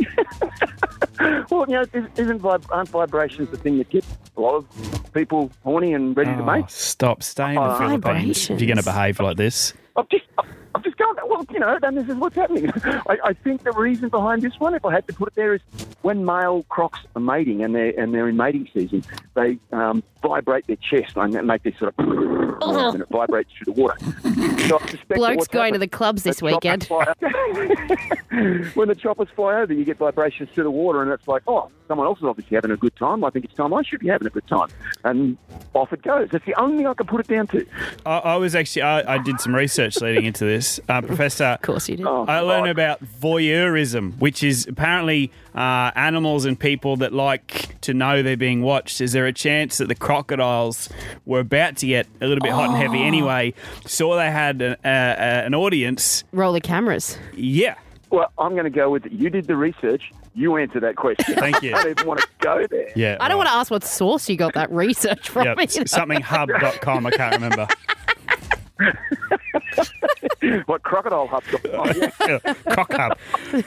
well, 1.50 1.64
you 1.68 1.74
know, 1.74 1.82
isn't- 1.92 2.18
isn't 2.18 2.40
vib- 2.42 2.64
aren't 2.70 2.88
vibrations 2.90 3.48
the 3.50 3.56
thing 3.56 3.78
that 3.78 3.88
gets 3.90 4.06
a 4.36 4.40
lot 4.40 4.54
of 4.54 5.12
people 5.14 5.50
horny 5.64 5.94
and 5.94 6.16
ready 6.16 6.30
to 6.30 6.42
Oh, 6.42 6.44
mate? 6.44 6.70
stop. 6.70 7.22
Stay 7.22 7.48
in 7.50 7.54
the 7.56 7.60
Oh, 7.74 7.78
Philippines 7.78 8.50
if 8.50 8.60
you're 8.60 8.66
going 8.68 8.76
to 8.76 8.84
behave 8.84 9.18
like 9.18 9.36
this. 9.36 9.72
I've 9.96 10.08
just, 10.10 10.24
I've 10.78 10.84
just 10.84 10.96
gone, 10.96 11.16
well, 11.26 11.44
you 11.50 11.58
know, 11.58 11.76
and 11.82 11.96
this 11.96 12.08
is 12.08 12.14
what's 12.14 12.36
happening. 12.36 12.70
I, 12.84 13.18
I 13.24 13.32
think 13.32 13.64
the 13.64 13.72
reason 13.72 14.10
behind 14.10 14.42
this 14.42 14.60
one, 14.60 14.74
if 14.74 14.84
I 14.84 14.92
had 14.92 15.08
to 15.08 15.12
put 15.12 15.26
it 15.26 15.34
there, 15.34 15.54
is 15.54 15.60
when 16.02 16.24
male 16.24 16.64
crocs 16.68 17.00
are 17.16 17.20
mating 17.20 17.64
and 17.64 17.74
they're, 17.74 17.98
and 17.98 18.14
they're 18.14 18.28
in 18.28 18.36
mating 18.36 18.68
season, 18.72 19.02
they 19.34 19.58
um, 19.72 20.04
vibrate 20.22 20.68
their 20.68 20.76
chest 20.76 21.16
and 21.16 21.34
make 21.48 21.64
this 21.64 21.76
sort 21.80 21.92
of, 21.98 22.08
and 22.62 23.02
it 23.02 23.08
vibrates 23.08 23.50
through 23.54 23.74
the 23.74 23.80
water. 23.80 23.96
So 24.68 24.78
I 24.78 24.86
suspect 24.86 25.14
Blokes 25.14 25.36
what's 25.36 25.48
going 25.48 25.72
to 25.72 25.80
the 25.80 25.88
clubs 25.88 26.22
this 26.22 26.38
the 26.38 26.44
weekend. 26.44 26.84
when 28.74 28.86
the 28.86 28.94
choppers 28.96 29.28
fly 29.34 29.60
over, 29.60 29.72
you 29.72 29.84
get 29.84 29.98
vibrations 29.98 30.48
through 30.54 30.64
the 30.64 30.70
water, 30.70 31.02
and 31.02 31.10
it's 31.10 31.26
like, 31.26 31.42
oh, 31.48 31.72
someone 31.88 32.06
else 32.06 32.18
is 32.18 32.24
obviously 32.24 32.54
having 32.54 32.70
a 32.70 32.76
good 32.76 32.94
time. 32.96 33.24
I 33.24 33.30
think 33.30 33.46
it's 33.46 33.54
time 33.54 33.74
I 33.74 33.82
should 33.82 34.00
be 34.00 34.08
having 34.08 34.26
a 34.26 34.30
good 34.30 34.46
time. 34.46 34.68
And 35.04 35.36
off 35.74 35.92
it 35.92 36.02
goes. 36.02 36.28
That's 36.30 36.44
the 36.44 36.54
only 36.60 36.78
thing 36.78 36.86
I 36.86 36.94
can 36.94 37.06
put 37.06 37.20
it 37.20 37.28
down 37.28 37.46
to. 37.48 37.66
I, 38.04 38.18
I 38.18 38.36
was 38.36 38.54
actually, 38.54 38.82
I, 38.82 39.14
I 39.14 39.18
did 39.18 39.40
some 39.40 39.54
research 39.54 40.00
leading 40.00 40.26
into 40.26 40.44
this. 40.44 40.67
Uh, 40.88 41.00
Professor, 41.02 41.44
Of 41.44 41.62
course 41.62 41.88
you 41.88 41.96
did. 41.96 42.06
Oh, 42.06 42.24
I 42.26 42.40
learned 42.40 42.66
God. 42.66 42.70
about 42.70 43.04
voyeurism, 43.04 44.18
which 44.18 44.42
is 44.42 44.66
apparently 44.66 45.30
uh, 45.54 45.90
animals 45.94 46.44
and 46.44 46.58
people 46.58 46.96
that 46.96 47.12
like 47.12 47.80
to 47.82 47.94
know 47.94 48.22
they're 48.22 48.36
being 48.36 48.62
watched. 48.62 49.00
Is 49.00 49.12
there 49.12 49.26
a 49.26 49.32
chance 49.32 49.78
that 49.78 49.88
the 49.88 49.94
crocodiles 49.94 50.88
were 51.26 51.40
about 51.40 51.76
to 51.78 51.86
get 51.86 52.06
a 52.20 52.26
little 52.26 52.42
bit 52.42 52.52
hot 52.52 52.66
and 52.70 52.74
Oh. 52.74 52.76
heavy 52.76 53.02
anyway, 53.02 53.54
saw 53.86 54.16
they 54.16 54.30
had 54.30 54.60
an, 54.62 54.76
uh, 54.84 54.88
uh, 54.88 55.46
an 55.46 55.54
audience? 55.54 56.24
Roll 56.32 56.52
the 56.52 56.60
cameras. 56.60 57.16
Yeah. 57.34 57.74
Well, 58.10 58.32
I'm 58.38 58.52
going 58.52 58.64
to 58.64 58.70
go 58.70 58.90
with 58.90 59.04
you 59.10 59.30
did 59.30 59.46
the 59.46 59.56
research. 59.56 60.12
You 60.34 60.56
answer 60.56 60.78
that 60.80 60.96
question. 60.96 61.34
Thank 61.34 61.62
you. 61.62 61.74
I 61.74 61.82
don't 61.82 61.90
even 61.90 62.06
want 62.06 62.20
to 62.20 62.28
go 62.40 62.66
there. 62.70 62.90
Yeah. 62.94 63.16
I 63.20 63.28
don't 63.28 63.36
want 63.38 63.48
to 63.48 63.54
ask 63.54 63.70
what 63.70 63.82
source 63.84 64.28
you 64.28 64.36
got 64.36 64.54
that 64.54 64.70
research 64.70 65.28
from. 65.28 65.44
Yeah, 65.46 65.54
you 65.60 65.86
something 65.86 66.20
hub.com. 66.20 67.06
I 67.06 67.10
can't 67.10 67.34
remember. 67.34 67.66
What 70.66 70.82
crocodile 70.82 71.26
hub? 71.26 71.42
Oh, 71.72 71.84
yeah. 72.26 72.54
Cock 72.72 72.92
hub. 72.92 73.18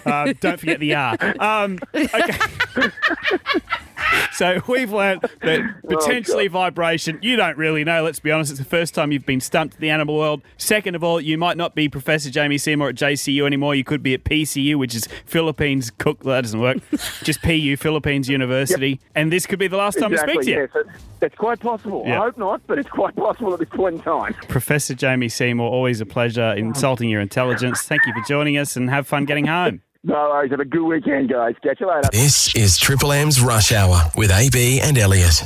Uh, 0.06 0.34
don't 0.39 0.60
forget 0.60 0.80
the 0.80 0.96
R. 0.96 1.18
Um, 1.39 1.80
okay. 1.94 2.38
so 4.34 4.62
we've 4.67 4.91
learned 4.91 5.22
that 5.41 5.60
oh, 5.60 5.88
potentially 5.88 6.48
vibration, 6.48 7.20
you 7.22 7.36
don't 7.36 7.58
really 7.58 7.84
know, 7.84 8.03
let's 8.03 8.20
be 8.20 8.31
honest. 8.31 8.51
It's 8.51 8.60
the 8.60 8.65
first 8.65 8.93
time 8.93 9.12
you've 9.12 9.25
been 9.25 9.41
stumped 9.41 9.75
in 9.75 9.81
the 9.81 9.89
animal 9.89 10.17
world. 10.17 10.41
Second 10.58 10.96
of 10.96 11.03
all, 11.03 11.20
you 11.22 11.38
might 11.38 11.58
not 11.58 11.75
be 11.75 11.89
Professor 11.89 12.29
Jamie 12.29 12.58
Seymour 12.58 12.89
at 12.89 12.96
JCU 12.96 13.46
anymore. 13.46 13.75
You 13.75 13.84
could 13.84 14.03
be 14.03 14.13
at 14.13 14.24
PCU, 14.24 14.75
which 14.75 14.96
is 14.96 15.08
Philippines 15.25 15.91
Cook. 15.98 16.24
That 16.24 16.41
doesn't 16.41 16.60
work. 16.60 16.77
Just 17.24 17.41
PU, 17.41 17.75
Philippines 17.77 18.29
University. 18.29 19.00
And 19.15 19.31
this 19.31 19.46
could 19.46 19.60
be 19.60 19.67
the 19.67 19.77
last 19.77 19.98
time 20.00 20.12
exactly. 20.12 20.38
we 20.38 20.43
speak 20.43 20.55
to 20.55 20.60
you. 20.60 20.70
yes, 20.74 20.86
it's, 20.88 21.03
it's 21.22 21.36
quite 21.36 21.60
possible. 21.60 22.03
Yeah. 22.05 22.22
I 22.22 22.25
hope 22.25 22.38
not, 22.38 22.62
but 22.67 22.79
it's 22.79 22.89
quite 22.89 23.15
possible 23.15 23.53
at 23.53 23.60
this 23.60 23.70
point 23.70 23.96
in 23.96 24.01
time. 24.01 24.34
Professor 24.48 24.93
Jamie 24.93 25.29
Seymour, 25.29 25.70
always 25.70 26.01
a 26.01 26.05
pleasure 26.05 26.53
insulting 26.53 27.10
your 27.10 27.22
intelligence. 27.22 27.84
Thank 27.84 28.05
you 28.05 28.13
for 28.13 28.22
joining 28.27 28.58
us 28.58 28.75
and 28.75 28.89
have 28.89 29.08
fun 29.08 29.25
getting 29.25 29.46
home. 29.46 29.81
No 30.03 30.15
worries. 30.29 30.50
Have 30.50 30.60
a 30.60 30.65
good 30.65 30.84
weekend, 30.84 31.29
guys. 31.29 31.53
Catch 31.62 31.79
you 31.79 31.88
later. 31.88 32.10
This 32.12 32.55
is 32.55 32.77
Triple 32.77 33.12
M's 33.12 33.39
Rush 33.39 33.72
Hour 33.72 34.10
with 34.15 34.31
AB 34.31 34.79
and 34.81 34.98
Elliott. 34.98 35.43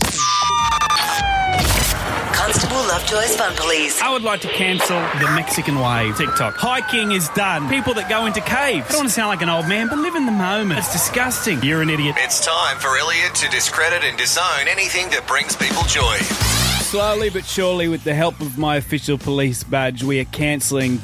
Constable 2.33 2.77
Lovejoy's 2.87 3.35
Fun 3.35 3.53
Police. 3.57 4.01
I 4.01 4.13
would 4.13 4.21
like 4.21 4.39
to 4.41 4.47
cancel 4.47 4.97
the 5.19 5.29
Mexican 5.35 5.77
wave. 5.79 6.15
TikTok. 6.15 6.55
Hiking 6.55 7.11
is 7.11 7.27
done. 7.29 7.67
People 7.67 7.93
that 7.95 8.07
go 8.07 8.27
into 8.27 8.39
caves. 8.41 8.85
I 8.87 8.91
don't 8.91 8.99
want 8.99 9.09
to 9.09 9.13
sound 9.13 9.27
like 9.27 9.41
an 9.41 9.49
old 9.49 9.67
man, 9.67 9.89
but 9.89 9.97
live 9.97 10.15
in 10.15 10.25
the 10.25 10.31
moment. 10.31 10.79
It's 10.79 10.93
disgusting. 10.93 11.61
You're 11.61 11.81
an 11.81 11.89
idiot. 11.89 12.15
It's 12.19 12.45
time 12.45 12.77
for 12.77 12.95
Elliott 12.97 13.35
to 13.35 13.49
discredit 13.49 14.05
and 14.05 14.17
disown 14.17 14.69
anything 14.69 15.09
that 15.09 15.27
brings 15.27 15.57
people 15.57 15.83
joy. 15.83 16.15
Slowly 16.79 17.29
but 17.29 17.43
surely, 17.43 17.89
with 17.89 18.05
the 18.05 18.15
help 18.15 18.39
of 18.39 18.57
my 18.57 18.77
official 18.77 19.17
police 19.17 19.65
badge, 19.65 20.03
we 20.03 20.21
are 20.21 20.25
cancelling 20.25 21.01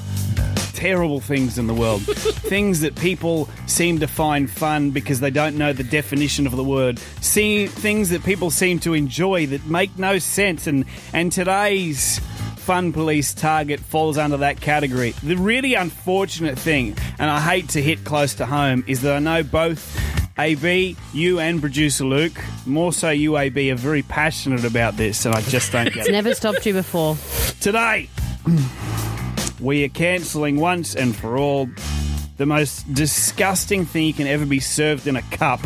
terrible 0.72 1.20
things 1.20 1.58
in 1.58 1.68
the 1.68 1.74
world. 1.74 2.02
things 2.06 2.82
that 2.82 2.96
people 2.96 3.50
seem 3.68 4.00
to 4.00 4.08
find 4.08 4.50
fun 4.50 4.92
because 4.92 5.20
they 5.20 5.32
don't 5.32 5.58
know 5.58 5.74
the 5.74 5.84
definition 5.84 6.46
of 6.48 6.56
the 6.56 6.64
word. 6.64 7.00
See, 7.22 7.68
things 7.68 8.10
that 8.10 8.24
people 8.24 8.52
seem 8.52 8.80
to 8.80 8.94
enjoy 8.94 9.46
that 9.48 9.66
make 9.66 9.98
no 9.98 10.20
sense. 10.20 10.68
And, 10.68 10.86
and 11.14 11.32
today's 11.32 12.20
Fun 12.58 12.94
Police 12.94 13.34
target 13.34 13.80
falls 13.80 14.18
under 14.20 14.38
that 14.38 14.62
category. 14.62 15.12
The 15.24 15.36
really 15.36 15.74
unfortunate 15.74 16.60
thing, 16.60 16.96
and 17.18 17.30
I 17.30 17.40
hate 17.42 17.70
to 17.70 17.82
hit 17.82 18.04
close 18.04 18.36
to 18.36 18.46
home, 18.46 18.84
is 18.88 19.02
that 19.02 19.16
I 19.16 19.20
know 19.20 19.42
both 19.42 20.00
AB, 20.38 20.96
you 21.12 21.40
and 21.40 21.60
producer 21.60 22.06
Luke, 22.06 22.40
more 22.68 22.94
so 22.94 23.10
you, 23.10 23.36
AB, 23.38 23.72
are 23.72 23.76
very 23.76 24.04
passionate 24.04 24.64
about 24.64 24.96
this, 24.96 25.26
and 25.26 25.34
I 25.34 25.42
just 25.42 25.72
don't 25.72 25.86
get 25.94 25.98
It's 25.98 26.10
it. 26.10 26.12
never 26.12 26.36
stopped 26.36 26.64
you 26.66 26.74
before. 26.74 27.18
Today, 27.60 28.08
we 29.62 29.84
are 29.86 29.90
cancelling 29.90 30.60
once 30.60 30.96
and 30.96 31.16
for 31.16 31.38
all 31.38 31.70
the 32.38 32.46
most 32.46 32.92
disgusting 32.94 33.86
thing 33.86 34.06
you 34.08 34.14
can 34.14 34.28
ever 34.28 34.46
be 34.46 34.60
served 34.60 35.08
in 35.08 35.16
a 35.16 35.22
cup 35.24 35.60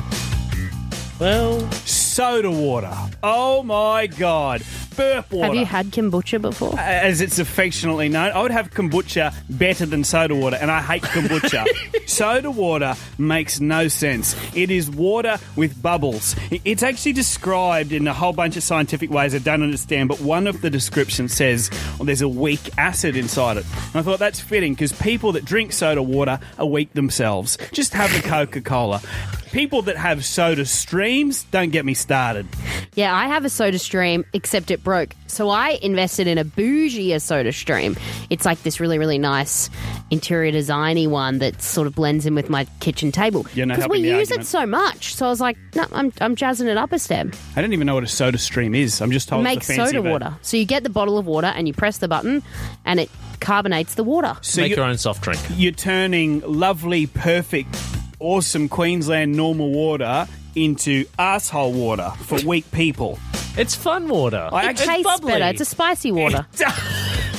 Well, 1.19 1.71
soda 1.85 2.51
water. 2.51 2.93
Oh 3.23 3.63
my 3.63 4.07
god. 4.07 4.61
Burp 4.95 5.31
water. 5.31 5.45
Have 5.45 5.55
you 5.55 5.65
had 5.65 5.87
kombucha 5.87 6.41
before? 6.41 6.77
as 6.79 7.21
it's 7.21 7.39
affectionately 7.39 8.09
known, 8.09 8.31
I 8.31 8.41
would 8.41 8.51
have 8.51 8.71
kombucha 8.71 9.33
better 9.49 9.85
than 9.85 10.03
soda 10.03 10.35
water, 10.35 10.57
and 10.59 10.71
I 10.71 10.81
hate 10.81 11.03
kombucha. 11.03 11.65
soda 12.07 12.51
water 12.51 12.95
makes 13.17 13.59
no 13.59 13.87
sense. 13.87 14.35
It 14.55 14.71
is 14.71 14.89
water 14.89 15.37
with 15.55 15.81
bubbles. 15.81 16.35
It's 16.51 16.83
actually 16.83 17.13
described 17.13 17.91
in 17.91 18.07
a 18.07 18.13
whole 18.13 18.33
bunch 18.33 18.57
of 18.57 18.63
scientific 18.63 19.09
ways 19.09 19.35
I 19.35 19.39
don't 19.39 19.63
understand, 19.63 20.09
but 20.09 20.19
one 20.21 20.47
of 20.47 20.61
the 20.61 20.69
descriptions 20.69 21.33
says 21.33 21.69
well, 21.97 22.05
there's 22.05 22.21
a 22.21 22.27
weak 22.29 22.69
acid 22.77 23.15
inside 23.15 23.57
it. 23.57 23.65
And 23.87 23.95
I 23.95 24.01
thought 24.01 24.19
that's 24.19 24.39
fitting 24.39 24.73
because 24.73 24.93
people 24.93 25.31
that 25.33 25.45
drink 25.45 25.73
soda 25.73 26.01
water 26.03 26.39
are 26.57 26.65
weak 26.65 26.93
themselves. 26.93 27.57
Just 27.71 27.93
have 27.93 28.15
a 28.15 28.21
Coca 28.21 28.61
Cola. 28.61 29.01
People 29.55 29.81
that 29.83 29.95
have 29.95 30.25
soda 30.25 30.65
streams, 30.65 31.43
don't 31.45 31.69
get 31.71 31.85
me 31.85 31.93
started. 31.93 32.45
Yeah, 32.95 33.15
I 33.15 33.27
have 33.27 33.45
a 33.45 33.50
soda 33.50 33.79
stream, 33.79 34.25
except 34.33 34.69
it 34.69 34.83
broke. 34.83 35.15
So 35.27 35.50
I 35.50 35.79
invested 35.81 36.27
in 36.27 36.38
a 36.38 36.43
bougier 36.43 37.21
soda 37.21 37.53
stream. 37.53 37.95
It's 38.29 38.43
like 38.43 38.62
this 38.63 38.81
really, 38.81 39.00
really 39.00 39.17
nice 39.17 39.69
interior 40.12 40.51
designy 40.51 41.07
one 41.07 41.39
that 41.39 41.62
sort 41.62 41.88
of 41.88 41.95
blends 41.95 42.25
in 42.25 42.35
with 42.35 42.50
my 42.50 42.65
kitchen 42.81 43.13
table. 43.13 43.45
You're 43.53 43.65
Because 43.65 43.88
we 43.88 44.01
the 44.01 44.09
use 44.09 44.29
argument. 44.29 44.41
it 44.41 44.45
so 44.47 44.65
much. 44.65 45.15
So 45.15 45.25
I 45.25 45.29
was 45.29 45.39
like, 45.39 45.57
no, 45.74 45.85
I'm, 45.93 46.12
I'm 46.19 46.35
jazzing 46.35 46.67
it 46.67 46.77
up 46.77 46.91
a 46.91 47.00
step. 47.00 47.27
I 47.55 47.62
don't 47.62 47.71
even 47.71 47.88
know 47.88 47.95
what 47.95 48.03
a 48.03 48.07
soda 48.07 48.38
stream 48.38 48.75
is. 48.75 49.01
I'm 49.01 49.12
just 49.12 49.29
told 49.29 49.43
Make 49.45 49.59
it's 49.59 49.67
the 49.67 49.75
fancy 49.75 49.91
soda 49.95 50.01
ver- 50.01 50.12
water. 50.12 50.35
So 50.41 50.57
you 50.57 50.65
get 50.65 50.83
the 50.83 50.89
bottle 50.89 51.17
of 51.17 51.25
water 51.27 51.47
and 51.47 51.65
you 51.65 51.74
press 51.74 52.00
the 52.00 52.09
button 52.09 52.43
and 52.83 53.00
it 53.00 53.09
carbonates 53.39 53.95
the 53.95 54.03
water. 54.03 54.35
So 54.41 54.62
Make 54.62 54.75
your 54.75 54.85
own 54.85 54.97
soft 54.97 55.24
drink. 55.24 55.39
You're 55.55 55.71
turning 55.71 56.41
lovely, 56.41 57.07
perfect, 57.07 57.74
awesome 58.19 58.69
Queensland 58.69 59.34
normal 59.36 59.72
water 59.72 60.27
into 60.55 61.05
asshole 61.19 61.74
water 61.74 62.12
for 62.24 62.39
weak 62.45 62.69
people. 62.72 63.19
It's 63.57 63.75
fun 63.75 64.07
water. 64.07 64.50
I 64.51 64.63
It 64.63 64.67
actually 64.67 64.88
tastes 64.88 65.03
bubbly. 65.03 65.31
better. 65.34 65.45
It's 65.45 65.62
a 65.62 65.65
spicy 65.65 66.12
water. 66.12 66.45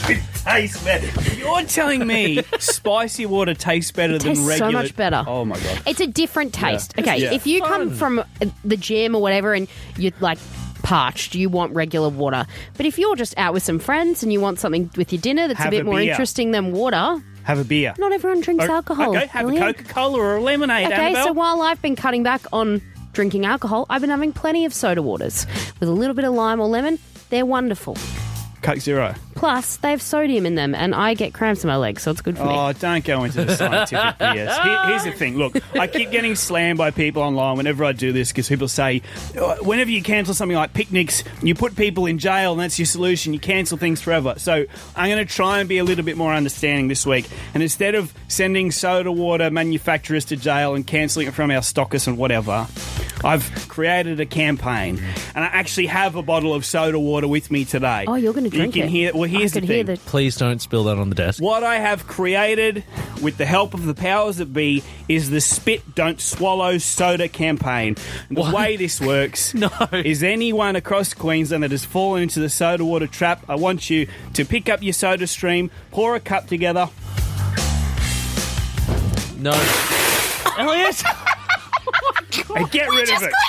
it 0.09 0.21
tastes 0.35 0.83
better. 0.83 1.35
You're 1.37 1.63
telling 1.63 2.07
me 2.07 2.43
spicy 2.59 3.27
water 3.27 3.55
tastes 3.55 3.93
better 3.93 4.15
than 4.19 4.35
tastes 4.35 4.43
so 4.45 4.49
regular? 4.49 4.73
much 4.73 4.97
better. 4.97 5.25
Oh 5.27 5.45
my 5.45 5.59
god! 5.59 5.83
It's 5.87 6.01
a 6.01 6.07
different 6.07 6.53
taste. 6.55 6.95
Yeah. 6.97 7.03
Okay, 7.03 7.19
Yeah. 7.19 7.33
if 7.35 7.47
you 7.47 7.63
come 7.63 7.91
from 7.91 8.23
the 8.65 8.77
gym 8.77 9.15
or 9.15 9.21
whatever 9.23 9.53
and 9.55 9.69
you're 9.99 10.13
like 10.21 10.39
parched, 10.87 11.35
you 11.35 11.49
want 11.49 11.75
regular 11.75 12.09
water. 12.09 12.47
But 12.77 12.87
if 12.87 12.97
you're 12.97 13.17
just 13.17 13.37
out 13.37 13.53
with 13.53 13.65
some 13.65 13.81
friends 13.81 14.23
and 14.23 14.33
you 14.33 14.41
want 14.41 14.61
something 14.61 14.89
with 14.97 15.13
your 15.13 15.21
dinner 15.21 15.49
that's 15.49 15.59
Have 15.59 15.69
a 15.69 15.71
bit 15.73 15.81
a 15.81 15.85
more 15.85 15.97
beer. 15.99 16.11
interesting 16.13 16.53
than 16.53 16.71
water, 16.73 17.21
Have 17.43 17.59
a 17.59 17.65
beer. 17.65 17.93
not 17.99 18.13
everyone 18.13 18.41
drinks 18.41 18.65
Or- 18.67 18.71
alcohol. 18.71 19.11
Okay, 19.17 19.27
have 19.27 19.47
Elliott. 19.47 19.63
a 19.63 19.73
Coca 19.75 19.93
Cola 19.93 20.19
or 20.21 20.37
a 20.37 20.41
lemonade. 20.41 20.87
Okay, 20.87 20.95
Annabelle. 20.95 21.25
so 21.27 21.33
while 21.33 21.61
I've 21.63 21.83
been 21.83 21.97
cutting 21.97 22.23
back 22.23 22.43
on 22.53 22.81
drinking 23.13 23.45
alcohol, 23.47 23.87
I've 23.91 24.01
been 24.01 24.11
having 24.11 24.33
plenty 24.33 24.65
of 24.65 24.73
soda 24.73 25.03
waters 25.03 25.45
with 25.81 25.89
a 25.89 25.93
little 25.93 26.15
bit 26.15 26.25
of 26.25 26.33
lime 26.35 26.61
or 26.61 26.69
lemon. 26.69 27.01
They're 27.31 27.47
wonderful. 27.47 27.97
Coke 28.67 28.81
Zero. 28.81 29.15
Plus, 29.37 29.77
they 29.77 29.91
have 29.91 30.01
sodium 30.01 30.47
in 30.47 30.55
them, 30.55 30.75
and 30.75 30.95
I 30.95 31.13
get 31.13 31.35
cramps 31.35 31.63
in 31.63 31.69
my 31.69 31.77
legs, 31.77 32.03
so 32.03 32.11
it's 32.11 32.23
good 32.23 32.39
for 32.39 32.45
me. 32.45 32.51
Oh, 32.53 32.73
don't 32.73 33.05
go 33.05 33.23
into 33.25 33.45
the 33.45 33.55
scientific 33.55 33.99
BS. 34.19 34.63
Here- 34.63 34.87
here's 34.87 35.05
the 35.05 35.13
thing. 35.13 35.37
Look, 35.37 35.57
I 35.79 35.87
keep 35.87 36.11
getting 36.11 36.35
slammed 36.37 36.79
by 36.79 36.91
people 36.91 37.23
online 37.23 37.59
whenever 37.59 37.85
I 37.85 37.93
do 37.93 38.13
this 38.13 38.31
because 38.33 38.49
people 38.49 38.67
say, 38.67 39.03
"Oh, 39.39 39.63
whenever 39.63 39.91
you 39.91 40.03
cancel 40.03 40.33
something 40.35 40.57
like 40.57 40.73
picnics, 40.73 41.23
you 41.43 41.55
put 41.55 41.77
people 41.77 42.07
in 42.07 42.19
jail 42.19 42.53
and 42.53 42.61
that's 42.63 42.79
your 42.79 42.87
solution. 42.87 43.35
You 43.35 43.39
cancel 43.39 43.77
things 43.77 44.01
forever. 44.01 44.35
So 44.39 44.65
I'm 44.97 45.11
going 45.11 45.25
to 45.27 45.33
try 45.33 45.61
and 45.61 45.69
be 45.69 45.79
a 45.79 45.85
little 45.85 46.05
bit 46.05 46.17
more 46.17 46.33
understanding 46.33 46.89
this 46.89 47.05
week. 47.05 47.29
And 47.53 47.63
instead 47.63 47.95
of 47.95 48.15
sending 48.29 48.71
soda 48.73 49.13
water 49.13 49.51
manufacturers 49.51 50.25
to 50.27 50.37
jail 50.37 50.75
and 50.75 50.87
cancelling 50.87 51.29
it 51.29 51.35
from 51.35 51.51
our 51.51 51.61
stockists 51.61 52.07
and 52.09 52.17
whatever, 52.17 52.67
I've 53.25 53.69
created 53.69 54.21
a 54.21 54.27
campaign, 54.27 54.99
and 55.35 55.45
I 55.45 55.49
actually 55.49 55.87
have 55.87 56.17
a 56.17 56.23
bottle 56.23 56.53
of 56.55 56.65
soda 56.65 56.99
water 56.99 57.27
with 57.27 57.51
me 57.51 57.65
today. 57.65 58.05
Oh, 58.07 58.15
you're 58.15 58.35
gonna 58.35 58.51
drink 58.57 58.75
You 58.77 58.83
can 58.83 58.89
it. 58.89 58.93
hear. 58.93 59.13
Well, 59.15 59.25
here's 59.29 59.53
I 59.53 59.61
the 59.61 59.61
could 59.61 59.69
hear 59.75 59.85
thing. 59.85 59.95
the 59.97 60.01
Please 60.03 60.37
don't 60.37 60.61
spill 60.61 60.85
that 60.85 60.99
on 60.99 61.09
the 61.09 61.15
desk. 61.15 61.43
What 61.43 61.63
I 61.65 61.77
have 61.77 62.07
created 62.07 62.85
with 63.23 63.37
the 63.37 63.47
help 63.47 63.75
of 63.75 63.85
the 63.87 63.95
powers 63.95 64.37
that 64.39 64.53
be 64.53 64.83
is 65.09 65.31
the 65.31 65.41
Spit 65.41 65.95
Don't 65.95 66.21
Swallow 66.21 66.79
Soda 66.79 67.29
campaign. 67.29 67.97
And 68.29 68.37
the 68.37 68.51
way 68.55 68.77
this 68.77 69.01
works 69.01 69.55
No. 69.55 69.71
is 69.93 70.23
anyone 70.23 70.77
across 70.77 71.15
Queensland 71.15 71.63
that 71.63 71.71
has 71.71 71.85
fallen 71.85 72.23
into 72.25 72.41
the 72.41 72.49
soda 72.49 72.85
water 72.85 73.07
trap, 73.07 73.45
I 73.49 73.55
want 73.57 73.89
you 73.91 74.07
to 74.35 74.45
pick 74.45 74.69
up 74.69 74.83
your 74.83 74.93
soda 74.93 75.27
stream, 75.27 75.71
pour 75.91 76.15
a 76.17 76.21
cup 76.21 76.47
together. 76.47 76.89
No. 79.39 79.53
Oh, 80.59 80.63
Elliott! 80.71 81.03
And 82.57 82.71
get 82.71 82.89
rid 82.91 83.09
of 83.11 83.23
it. 83.23 83.33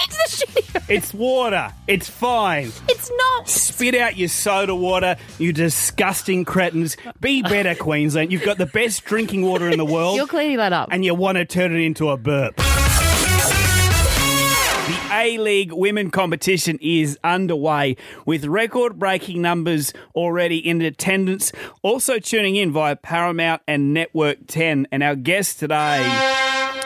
It's 0.89 1.13
water. 1.13 1.73
It's 1.87 2.09
fine. 2.09 2.71
It's 2.87 3.11
not. 3.11 3.49
Spit 3.49 3.93
out 3.95 4.15
your 4.15 4.29
soda 4.29 4.73
water, 4.73 5.17
you 5.37 5.51
disgusting 5.51 6.45
cretins. 6.45 6.95
Be 7.19 7.41
better, 7.41 7.75
Queensland. 7.75 8.31
You've 8.31 8.43
got 8.45 8.57
the 8.57 8.67
best 8.67 9.03
drinking 9.03 9.41
water 9.41 9.67
in 9.69 9.77
the 9.77 9.85
world. 9.85 10.15
You're 10.15 10.27
cleaning 10.27 10.57
that 10.57 10.71
up. 10.71 10.87
and 10.91 11.03
you 11.03 11.13
want 11.13 11.37
to 11.39 11.45
turn 11.45 11.75
it 11.75 11.81
into 11.81 12.09
a 12.09 12.15
burp. 12.15 12.55
The 12.55 12.63
A 15.11 15.37
League 15.39 15.73
women 15.73 16.09
competition 16.09 16.79
is 16.81 17.19
underway 17.21 17.97
with 18.25 18.45
record 18.45 18.97
breaking 18.97 19.41
numbers 19.41 19.91
already 20.15 20.57
in 20.57 20.81
attendance. 20.81 21.51
Also 21.81 22.19
tuning 22.19 22.55
in 22.55 22.71
via 22.71 22.95
Paramount 22.95 23.61
and 23.67 23.93
Network 23.93 24.47
10. 24.47 24.87
And 24.91 25.03
our 25.03 25.15
guest 25.15 25.59
today, 25.59 26.07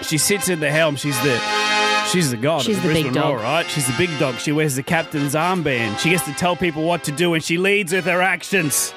she 0.01 0.17
sits 0.17 0.49
at 0.49 0.59
the 0.59 0.71
helm. 0.71 0.95
She's 0.95 1.21
the. 1.21 1.60
She's 2.09 2.29
the 2.31 2.37
god. 2.37 2.63
She's 2.63 2.77
of 2.77 2.83
the 2.83 2.93
big 2.93 3.13
dog. 3.13 3.35
Roar, 3.35 3.37
right? 3.37 3.65
She's 3.69 3.87
the 3.87 3.95
big 3.97 4.09
dog. 4.19 4.35
She 4.35 4.51
wears 4.51 4.75
the 4.75 4.83
captain's 4.83 5.33
armband. 5.33 5.97
She 5.99 6.09
gets 6.09 6.25
to 6.25 6.33
tell 6.33 6.55
people 6.57 6.83
what 6.83 7.03
to 7.05 7.11
do, 7.11 7.33
and 7.33 7.43
she 7.43 7.57
leads 7.57 7.93
with 7.93 8.05
her 8.05 8.21
actions. 8.21 8.93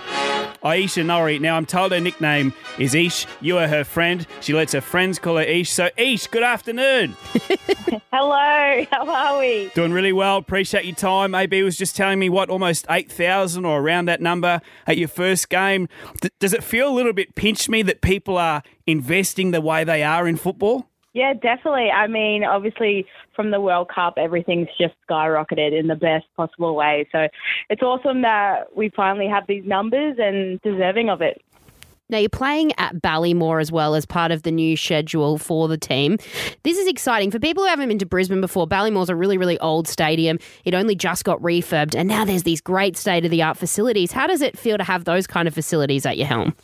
Ayesha 0.65 1.05
Norrie. 1.05 1.39
Now, 1.39 1.57
I'm 1.57 1.67
told 1.67 1.93
her 1.93 2.01
nickname 2.01 2.53
is 2.79 2.95
Ish. 2.95 3.27
You 3.41 3.59
are 3.59 3.69
her 3.69 3.85
friend. 3.85 4.27
She 4.41 4.53
lets 4.55 4.73
her 4.73 4.81
friends 4.81 5.19
call 5.19 5.37
her 5.37 5.43
Ish. 5.43 5.71
So, 5.71 5.91
Ish, 5.97 6.27
good 6.29 6.43
afternoon. 6.43 7.17
Hello, 8.13 8.87
how 8.91 9.07
are 9.07 9.39
we? 9.39 9.71
Doing 9.75 9.93
really 9.93 10.13
well. 10.13 10.39
Appreciate 10.39 10.85
your 10.85 10.97
time. 10.97 11.35
AB 11.35 11.63
was 11.63 11.77
just 11.77 11.95
telling 11.95 12.19
me 12.19 12.29
what 12.31 12.49
almost 12.49 12.87
8,000 12.89 13.65
or 13.65 13.81
around 13.81 14.07
that 14.07 14.21
number 14.23 14.61
at 14.87 14.97
your 14.97 15.09
first 15.09 15.51
game. 15.51 15.89
D- 16.23 16.31
does 16.41 16.53
it 16.55 16.65
feel 16.65 16.89
a 16.89 16.95
little 16.95 17.13
bit 17.13 17.35
pinch 17.35 17.69
me 17.69 17.83
that 17.83 18.01
people 18.01 18.39
are 18.39 18.63
investing 18.87 19.51
the 19.51 19.61
way 19.61 19.85
they 19.85 20.03
are 20.03 20.27
in 20.27 20.37
football? 20.37 20.89
Yeah, 21.15 21.33
definitely. 21.33 21.91
I 21.91 22.09
mean, 22.09 22.43
obviously, 22.43 23.07
from 23.37 23.53
the 23.53 23.61
World 23.61 23.89
Cup, 23.95 24.15
everything's 24.19 24.69
just 24.77 24.95
skyrocketed 25.09 25.79
in 25.79 25.87
the 25.87 25.95
best 25.95 26.27
possible 26.37 26.75
way. 26.75 27.09
So 27.13 27.29
it's 27.71 27.83
awesome 27.83 28.23
that 28.23 28.77
we 28.77 28.91
finally 28.91 29.29
have 29.29 29.45
these 29.47 29.65
numbers 29.65 30.17
and 30.19 30.61
deserving 30.63 31.09
of 31.09 31.23
it. 31.23 31.41
Now, 32.11 32.19
you're 32.19 32.29
playing 32.29 32.73
at 32.79 32.97
Ballymore 32.97 33.63
as 33.63 33.73
well 33.73 33.95
as 33.95 34.05
part 34.05 34.31
of 34.31 34.43
the 34.43 34.51
new 34.51 34.77
schedule 34.77 35.39
for 35.39 35.69
the 35.69 35.79
team. 35.79 36.19
This 36.63 36.77
is 36.77 36.87
exciting. 36.87 37.31
For 37.31 37.39
people 37.39 37.63
who 37.63 37.69
haven't 37.69 37.89
been 37.89 37.99
to 37.99 38.07
Brisbane 38.07 38.43
before, 38.43 38.67
Ballymore's 38.67 39.09
a 39.09 39.17
really, 39.17 39.39
really 39.39 39.59
old 39.61 39.89
stadium. 39.89 40.39
It 40.65 40.75
only 40.75 40.97
just 40.97 41.25
got 41.25 41.41
refurbed, 41.41 41.95
and 41.95 42.07
now 42.07 42.27
there's 42.27 42.43
these 42.43 42.61
great 42.61 42.99
state 42.99 43.25
of 43.25 43.31
the 43.31 43.43
art 43.43 43.57
facilities. 43.57 44.13
How 44.13 44.27
does 44.27 44.43
it 44.43 44.59
feel 44.59 44.77
to 44.77 44.85
have 44.85 45.05
those 45.05 45.27
kind 45.27 45.49
of 45.49 45.55
facilities 45.55 46.05
at 46.05 46.19
your 46.19 46.27
helm? 46.27 46.55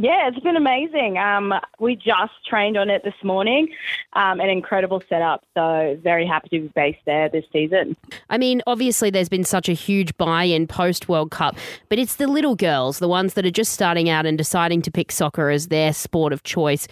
Yeah, 0.00 0.28
it's 0.28 0.38
been 0.38 0.54
amazing. 0.54 1.18
Um, 1.18 1.52
we 1.80 1.96
just 1.96 2.32
trained 2.48 2.76
on 2.76 2.88
it 2.88 3.02
this 3.02 3.16
morning. 3.24 3.68
Um, 4.12 4.38
an 4.38 4.48
incredible 4.48 5.02
setup. 5.08 5.44
So 5.54 5.98
very 6.00 6.24
happy 6.24 6.48
to 6.50 6.60
be 6.60 6.68
based 6.68 7.00
there 7.04 7.28
this 7.28 7.44
season. 7.52 7.96
I 8.30 8.38
mean, 8.38 8.62
obviously, 8.68 9.10
there's 9.10 9.28
been 9.28 9.42
such 9.42 9.68
a 9.68 9.72
huge 9.72 10.16
buy 10.16 10.44
in 10.44 10.68
post 10.68 11.08
World 11.08 11.32
Cup, 11.32 11.56
but 11.88 11.98
it's 11.98 12.14
the 12.14 12.28
little 12.28 12.54
girls, 12.54 13.00
the 13.00 13.08
ones 13.08 13.34
that 13.34 13.44
are 13.44 13.50
just 13.50 13.72
starting 13.72 14.08
out 14.08 14.24
and 14.24 14.38
deciding 14.38 14.82
to 14.82 14.90
pick 14.92 15.10
soccer 15.10 15.50
as 15.50 15.66
their 15.66 15.92
sport 15.92 16.32
of 16.32 16.44
choice. 16.44 16.86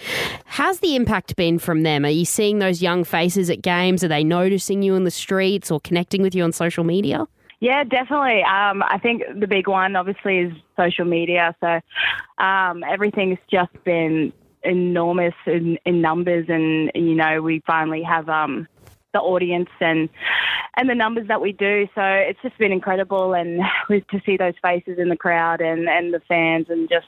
How's 0.44 0.80
the 0.80 0.96
impact 0.96 1.36
been 1.36 1.60
from 1.60 1.84
them? 1.84 2.04
Are 2.04 2.10
you 2.10 2.24
seeing 2.24 2.58
those 2.58 2.82
young 2.82 3.04
faces 3.04 3.48
at 3.50 3.62
games? 3.62 4.02
Are 4.02 4.08
they 4.08 4.24
noticing 4.24 4.82
you 4.82 4.96
in 4.96 5.04
the 5.04 5.12
streets 5.12 5.70
or 5.70 5.78
connecting 5.78 6.22
with 6.22 6.34
you 6.34 6.42
on 6.42 6.50
social 6.50 6.82
media? 6.82 7.28
Yeah, 7.60 7.84
definitely. 7.84 8.42
Um, 8.42 8.82
I 8.82 8.98
think 9.02 9.22
the 9.38 9.46
big 9.46 9.66
one, 9.66 9.96
obviously, 9.96 10.38
is 10.38 10.52
social 10.76 11.04
media. 11.04 11.54
So 11.60 11.80
um, 12.44 12.84
everything's 12.84 13.38
just 13.50 13.72
been 13.84 14.32
enormous 14.62 15.34
in, 15.46 15.78
in 15.86 16.02
numbers, 16.02 16.46
and 16.48 16.90
you 16.94 17.14
know, 17.14 17.40
we 17.40 17.62
finally 17.66 18.02
have 18.02 18.28
um, 18.28 18.68
the 19.16 19.22
audience 19.22 19.70
and 19.80 20.08
and 20.78 20.90
the 20.90 20.94
numbers 20.94 21.26
that 21.28 21.40
we 21.40 21.52
do. 21.52 21.88
So 21.94 22.02
it's 22.02 22.38
just 22.42 22.58
been 22.58 22.72
incredible, 22.72 23.32
and 23.32 23.60
with- 23.88 24.06
to 24.08 24.20
see 24.26 24.36
those 24.36 24.54
faces 24.62 24.98
in 24.98 25.08
the 25.08 25.16
crowd 25.16 25.60
and 25.60 25.88
and 25.88 26.12
the 26.12 26.20
fans, 26.28 26.66
and 26.68 26.88
just 26.88 27.06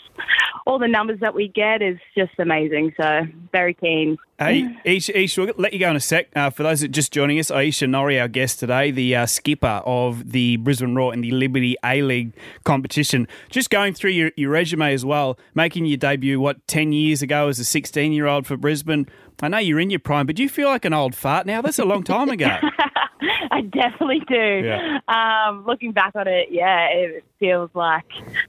all 0.66 0.78
the 0.78 0.88
numbers 0.88 1.20
that 1.20 1.34
we 1.34 1.48
get 1.48 1.82
is 1.82 1.98
just 2.16 2.32
amazing. 2.38 2.94
So 2.96 3.22
very 3.52 3.74
keen. 3.74 4.16
Hey, 4.38 4.68
Ayesha, 4.86 5.18
Ayesha, 5.18 5.40
we'll 5.42 5.54
let 5.58 5.72
you 5.72 5.80
go 5.80 5.90
in 5.90 5.96
a 5.96 6.00
sec. 6.00 6.28
Uh, 6.36 6.48
for 6.50 6.62
those 6.62 6.80
that 6.80 6.90
are 6.90 6.92
just 6.92 7.12
joining 7.12 7.40
us, 7.40 7.50
Ayesha 7.50 7.88
Norrie, 7.88 8.20
our 8.20 8.28
guest 8.28 8.60
today, 8.60 8.92
the 8.92 9.16
uh, 9.16 9.26
skipper 9.26 9.82
of 9.84 10.30
the 10.30 10.56
Brisbane 10.58 10.94
Roar 10.94 11.12
in 11.12 11.22
the 11.22 11.32
Liberty 11.32 11.76
A 11.84 12.02
League 12.02 12.32
competition. 12.62 13.26
Just 13.50 13.68
going 13.68 13.94
through 13.94 14.12
your, 14.12 14.30
your 14.36 14.50
resume 14.50 14.94
as 14.94 15.04
well, 15.04 15.36
making 15.56 15.86
your 15.86 15.96
debut, 15.96 16.38
what, 16.38 16.64
10 16.68 16.92
years 16.92 17.20
ago 17.20 17.48
as 17.48 17.58
a 17.58 17.64
16 17.64 18.12
year 18.12 18.26
old 18.26 18.46
for 18.46 18.56
Brisbane. 18.56 19.08
I 19.42 19.48
know 19.48 19.58
you're 19.58 19.80
in 19.80 19.90
your 19.90 20.00
prime, 20.00 20.26
but 20.26 20.36
do 20.36 20.42
you 20.42 20.48
feel 20.48 20.68
like 20.68 20.84
an 20.84 20.92
old 20.92 21.14
fart 21.14 21.46
now? 21.46 21.62
That's 21.62 21.78
a 21.78 21.84
long 21.84 22.02
time 22.02 22.28
ago. 22.28 22.46
I 23.50 23.62
definitely 23.62 24.20
do. 24.28 24.62
Yeah. 24.64 24.98
Um, 25.08 25.64
looking 25.66 25.92
back 25.92 26.14
on 26.14 26.26
it, 26.26 26.48
yeah, 26.50 26.88
it 26.88 27.24
feels 27.38 27.70
like 27.74 28.06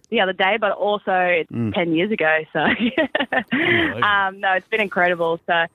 the 0.09 0.19
other 0.21 0.33
day, 0.33 0.57
but 0.59 0.71
also 0.71 1.11
Mm. 1.51 1.73
10 1.73 1.93
years 1.93 2.11
ago. 2.11 2.39
So, 2.53 2.59
um, 4.03 4.39
no, 4.39 4.53
it's 4.53 4.67
been 4.69 4.81
incredible. 4.81 5.39
So, 5.47 5.65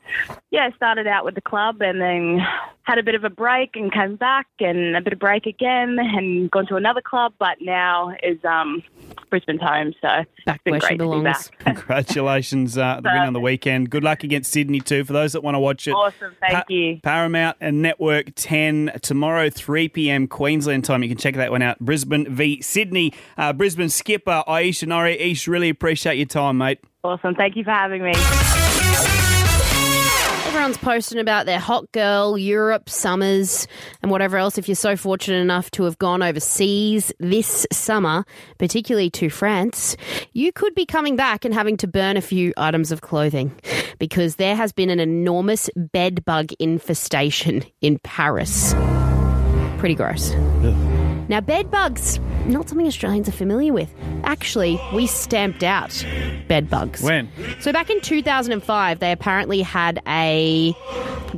yeah, 0.50 0.70
started 0.76 1.06
out 1.06 1.24
with 1.24 1.34
the 1.34 1.40
club 1.40 1.80
and 1.82 2.00
then 2.00 2.40
had 2.82 2.98
a 2.98 3.02
bit 3.02 3.14
of 3.14 3.24
a 3.24 3.30
break 3.30 3.76
and 3.76 3.90
came 3.92 4.16
back 4.16 4.46
and 4.60 4.94
a 4.96 5.00
bit 5.00 5.12
of 5.14 5.18
break 5.18 5.46
again 5.46 5.98
and 5.98 6.50
gone 6.50 6.66
to 6.66 6.76
another 6.76 7.00
club, 7.00 7.32
but 7.38 7.56
now 7.60 8.14
is 8.22 8.36
um, 8.44 8.82
Brisbane's 9.30 9.62
home. 9.62 9.94
So 10.02 10.08
Back 10.44 10.56
it's 10.56 10.64
been 10.64 10.72
where 10.72 10.80
she 10.80 10.86
great 10.88 10.98
to 10.98 11.04
be 11.04 11.08
belongs. 11.08 11.50
back. 11.50 11.58
Congratulations, 11.76 12.76
uh, 12.76 13.00
the 13.02 13.08
win 13.08 13.22
on 13.22 13.32
the 13.32 13.40
weekend. 13.40 13.88
Good 13.88 14.04
luck 14.04 14.22
against 14.22 14.52
Sydney 14.52 14.80
too. 14.80 15.04
For 15.04 15.14
those 15.14 15.32
that 15.32 15.42
want 15.42 15.54
to 15.54 15.58
watch 15.60 15.88
it, 15.88 15.92
Awesome, 15.92 16.34
thank 16.40 16.52
Pa- 16.52 16.64
you. 16.68 17.00
Paramount 17.02 17.56
and 17.60 17.80
Network 17.80 18.32
10 18.34 18.98
tomorrow, 19.00 19.48
3 19.48 19.88
p.m. 19.88 20.26
Queensland 20.28 20.84
time. 20.84 21.02
You 21.02 21.08
can 21.08 21.16
check 21.18 21.36
that 21.36 21.50
one 21.50 21.62
out. 21.62 21.78
Brisbane 21.80 22.26
v 22.34 22.60
Sydney. 22.60 23.14
Uh, 23.38 23.54
Brisbane 23.54 23.88
skipper 24.24 24.42
Ayesha 24.46 24.86
Norrie. 24.86 25.18
Aish, 25.18 25.46
really 25.46 25.68
appreciate 25.68 26.16
your 26.16 26.26
time, 26.26 26.58
mate. 26.58 26.80
Awesome, 27.02 27.34
thank 27.34 27.56
you 27.56 27.64
for 27.64 27.70
having 27.70 28.02
me. 28.02 28.12
Everyone's 30.46 30.78
posting 30.78 31.18
about 31.18 31.46
their 31.46 31.58
hot 31.58 31.90
girl, 31.92 32.38
Europe, 32.38 32.88
summers, 32.88 33.66
and 34.02 34.10
whatever 34.10 34.38
else. 34.38 34.56
If 34.56 34.68
you're 34.68 34.76
so 34.76 34.96
fortunate 34.96 35.40
enough 35.40 35.70
to 35.72 35.82
have 35.82 35.98
gone 35.98 36.22
overseas 36.22 37.12
this 37.18 37.66
summer, 37.72 38.24
particularly 38.58 39.10
to 39.10 39.28
France, 39.28 39.96
you 40.32 40.52
could 40.52 40.74
be 40.74 40.86
coming 40.86 41.16
back 41.16 41.44
and 41.44 41.52
having 41.52 41.76
to 41.78 41.86
burn 41.86 42.16
a 42.16 42.22
few 42.22 42.54
items 42.56 42.92
of 42.92 43.02
clothing 43.02 43.52
because 43.98 44.36
there 44.36 44.54
has 44.56 44.72
been 44.72 44.90
an 44.90 45.00
enormous 45.00 45.68
bed 45.76 46.24
bug 46.24 46.52
infestation 46.58 47.62
in 47.82 47.98
Paris. 47.98 48.74
Pretty 49.78 49.96
gross. 49.96 50.32
Now, 51.28 51.40
bed 51.40 51.70
bugs, 51.70 52.20
not 52.46 52.68
something 52.68 52.86
Australians 52.86 53.28
are 53.28 53.32
familiar 53.32 53.72
with. 53.72 53.92
Actually, 54.24 54.80
we 54.94 55.06
stamped 55.06 55.62
out 55.62 56.04
bed 56.48 56.68
bugs. 56.68 57.02
When? 57.02 57.28
So 57.60 57.72
back 57.72 57.90
in 57.90 58.00
2005, 58.00 58.98
they 58.98 59.12
apparently 59.12 59.62
had 59.62 60.00
a 60.06 60.74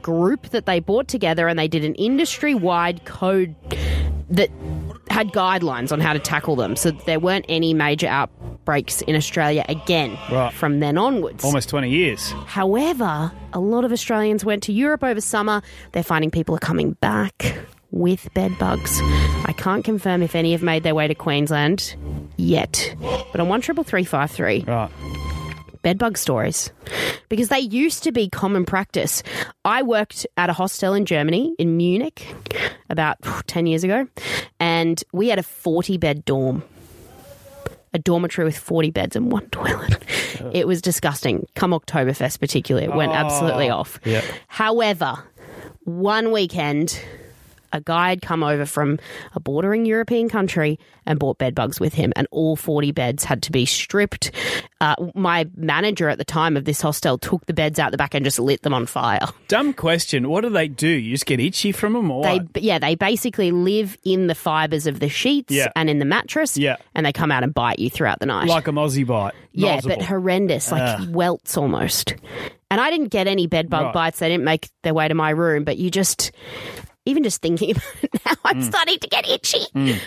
group 0.03 0.49
that 0.51 0.67
they 0.67 0.81
brought 0.81 1.09
together 1.09 1.49
and 1.49 1.59
they 1.59 1.69
did 1.69 1.85
an 1.85 1.95
industry-wide 1.95 3.05
code 3.05 3.55
that 4.29 4.51
had 5.09 5.29
guidelines 5.33 5.93
on 5.93 6.01
how 6.01 6.13
to 6.13 6.19
tackle 6.19 6.57
them 6.57 6.77
so 6.77 6.91
that 6.91 7.07
there 7.07 7.21
weren't 7.21 7.47
any 7.49 7.73
major 7.73 8.09
outbreaks 8.09 9.01
in 9.03 9.15
Australia 9.17 9.65
again 9.69 10.19
Right. 10.31 10.53
from 10.53 10.81
then 10.81 10.99
onwards. 10.99 11.45
Almost 11.45 11.69
20 11.71 11.89
years. 11.89 12.33
However, 12.47 13.31
a 13.53 13.61
lot 13.61 13.85
of 13.85 13.93
Australians 13.93 14.45
went 14.45 14.63
to 14.65 14.73
Europe 14.73 15.03
over 15.05 15.21
summer. 15.21 15.63
They're 15.93 16.03
finding 16.03 16.31
people 16.31 16.55
are 16.57 16.59
coming 16.61 16.93
back 16.95 17.57
with 17.97 18.33
bed 18.35 18.57
bugs. 18.59 19.01
I 19.45 19.55
can't 19.57 19.85
confirm 19.85 20.23
if 20.23 20.35
any 20.35 20.53
have 20.53 20.63
made 20.63 20.83
their 20.83 20.95
way 20.95 21.09
to 21.09 21.15
Queensland 21.15 21.97
yet, 22.37 22.95
but 23.33 23.41
on 23.41 23.49
one 23.49 23.61
triple 23.61 23.85
three 23.85 24.05
five 24.05 24.31
three, 24.31 24.65
Right. 24.67 24.91
bed 25.83 25.99
bug 25.99 26.19
stories 26.19 26.71
because 27.29 27.49
they 27.49 27.59
used 27.61 28.03
to 28.05 28.13
be 28.13 28.29
common 28.29 28.65
practice. 28.65 29.23
I 29.65 29.83
worked 29.83 30.27
at 30.37 30.51
a 30.51 30.53
hostel 30.53 30.95
in 30.95 31.07
Germany 31.07 31.55
in 31.59 31.77
Munich 31.77 32.35
about 32.91 33.17
10 33.47 33.67
years 33.67 33.85
ago 33.85 34.07
and 34.61 35.03
we 35.13 35.29
had 35.29 35.39
a 35.39 35.43
40 35.43 35.97
bed 35.99 36.25
dorm. 36.25 36.63
A 37.95 37.99
dormitory 37.99 38.45
with 38.45 38.59
40 38.59 38.91
beds 38.91 39.17
and 39.17 39.33
one 39.33 39.49
toilet. 39.49 39.97
It 40.53 40.67
was 40.67 40.83
disgusting. 40.83 41.47
Come 41.55 41.71
Oktoberfest, 41.71 42.41
particularly, 42.41 42.87
it 42.89 42.95
went 42.95 43.13
ah. 43.13 43.25
absolutely 43.25 43.71
off. 43.71 43.99
Yeah. 44.05 44.21
However, 44.49 45.15
one 45.85 46.31
weekend, 46.31 47.01
a 47.77 47.81
guy 47.81 48.09
had 48.09 48.23
come 48.23 48.43
over 48.43 48.67
from 48.67 48.99
a 49.35 49.41
bordering 49.41 49.87
European 49.87 50.29
country 50.29 50.79
and 51.07 51.19
brought 51.19 51.39
bed 51.39 51.55
bugs 51.55 51.79
with 51.79 51.95
him, 51.95 52.13
and 52.17 52.27
all 52.31 52.57
40 52.57 52.91
beds 52.93 53.23
had 53.25 53.43
to 53.45 53.53
be 53.53 53.65
stripped. 53.67 54.33
Uh, 54.81 54.95
my 55.15 55.47
manager 55.57 56.09
at 56.09 56.19
the 56.19 56.25
time 56.25 56.57
of 56.57 56.65
this 56.65 56.81
hostel 56.81 57.17
took 57.19 57.47
the 57.47 57.55
beds 57.55 57.79
out 57.79 57.93
the 57.93 57.97
back 57.97 58.15
and 58.15 58.25
just 58.25 58.39
lit 58.39 58.63
them 58.63 58.75
on 58.75 58.87
fire. 58.87 59.21
Dumb 59.49 59.73
question. 59.73 60.29
What 60.29 60.41
do 60.43 60.51
they 60.51 60.69
do? 60.69 60.89
You 60.89 61.13
just 61.13 61.27
get 61.27 61.39
itchy 61.41 61.73
from 61.73 61.93
them 61.93 62.11
or 62.11 62.23
They, 62.25 62.39
what? 62.39 62.63
yeah, 62.63 62.79
they 62.79 62.95
basically 62.97 63.53
live 63.53 63.97
in 64.05 64.27
the 64.27 64.35
fibers 64.35 64.87
of 64.87 64.99
the 65.01 65.09
sheets 65.09 65.53
Yeah. 65.55 65.69
and 65.77 65.89
in 65.89 65.99
the 66.01 66.05
mattress, 66.05 66.57
Yeah. 66.59 66.77
and 66.95 67.07
they 67.07 67.13
come 67.13 67.31
out 67.31 67.45
and 67.45 67.55
bite 67.55 67.79
you 67.79 67.89
throughout 67.91 68.19
the 68.19 68.27
night. 68.27 68.49
Like 68.49 68.67
a 68.69 68.73
mozzie 68.73 69.07
bite. 69.07 69.35
Yeah, 69.53 69.81
but 69.83 70.03
horrendous, 70.03 70.71
like 70.73 70.83
Ugh. 71.01 71.15
welts 71.15 71.57
almost. 71.57 72.15
And 72.71 72.81
I 72.81 72.91
didn't 72.91 73.09
get 73.09 73.27
any 73.29 73.47
bed 73.47 73.71
bug 73.71 73.85
Right. 73.87 73.95
bites. 73.95 74.19
They 74.19 74.29
didn't 74.29 74.45
make 74.45 74.69
their 74.83 74.93
way 74.93 75.07
to 75.09 75.15
my 75.15 75.31
room, 75.31 75.63
but 75.65 75.79
you 75.79 75.91
just, 75.91 76.33
even 77.07 77.23
just 77.23 77.41
thinking 77.41 77.71
about 77.77 77.85
it 78.03 78.11
now, 78.27 78.33
I'm 78.45 78.61
Mm. 78.61 78.65
starting 78.65 78.99
to 78.99 79.09
get 79.09 79.29
itchy. 79.29 79.65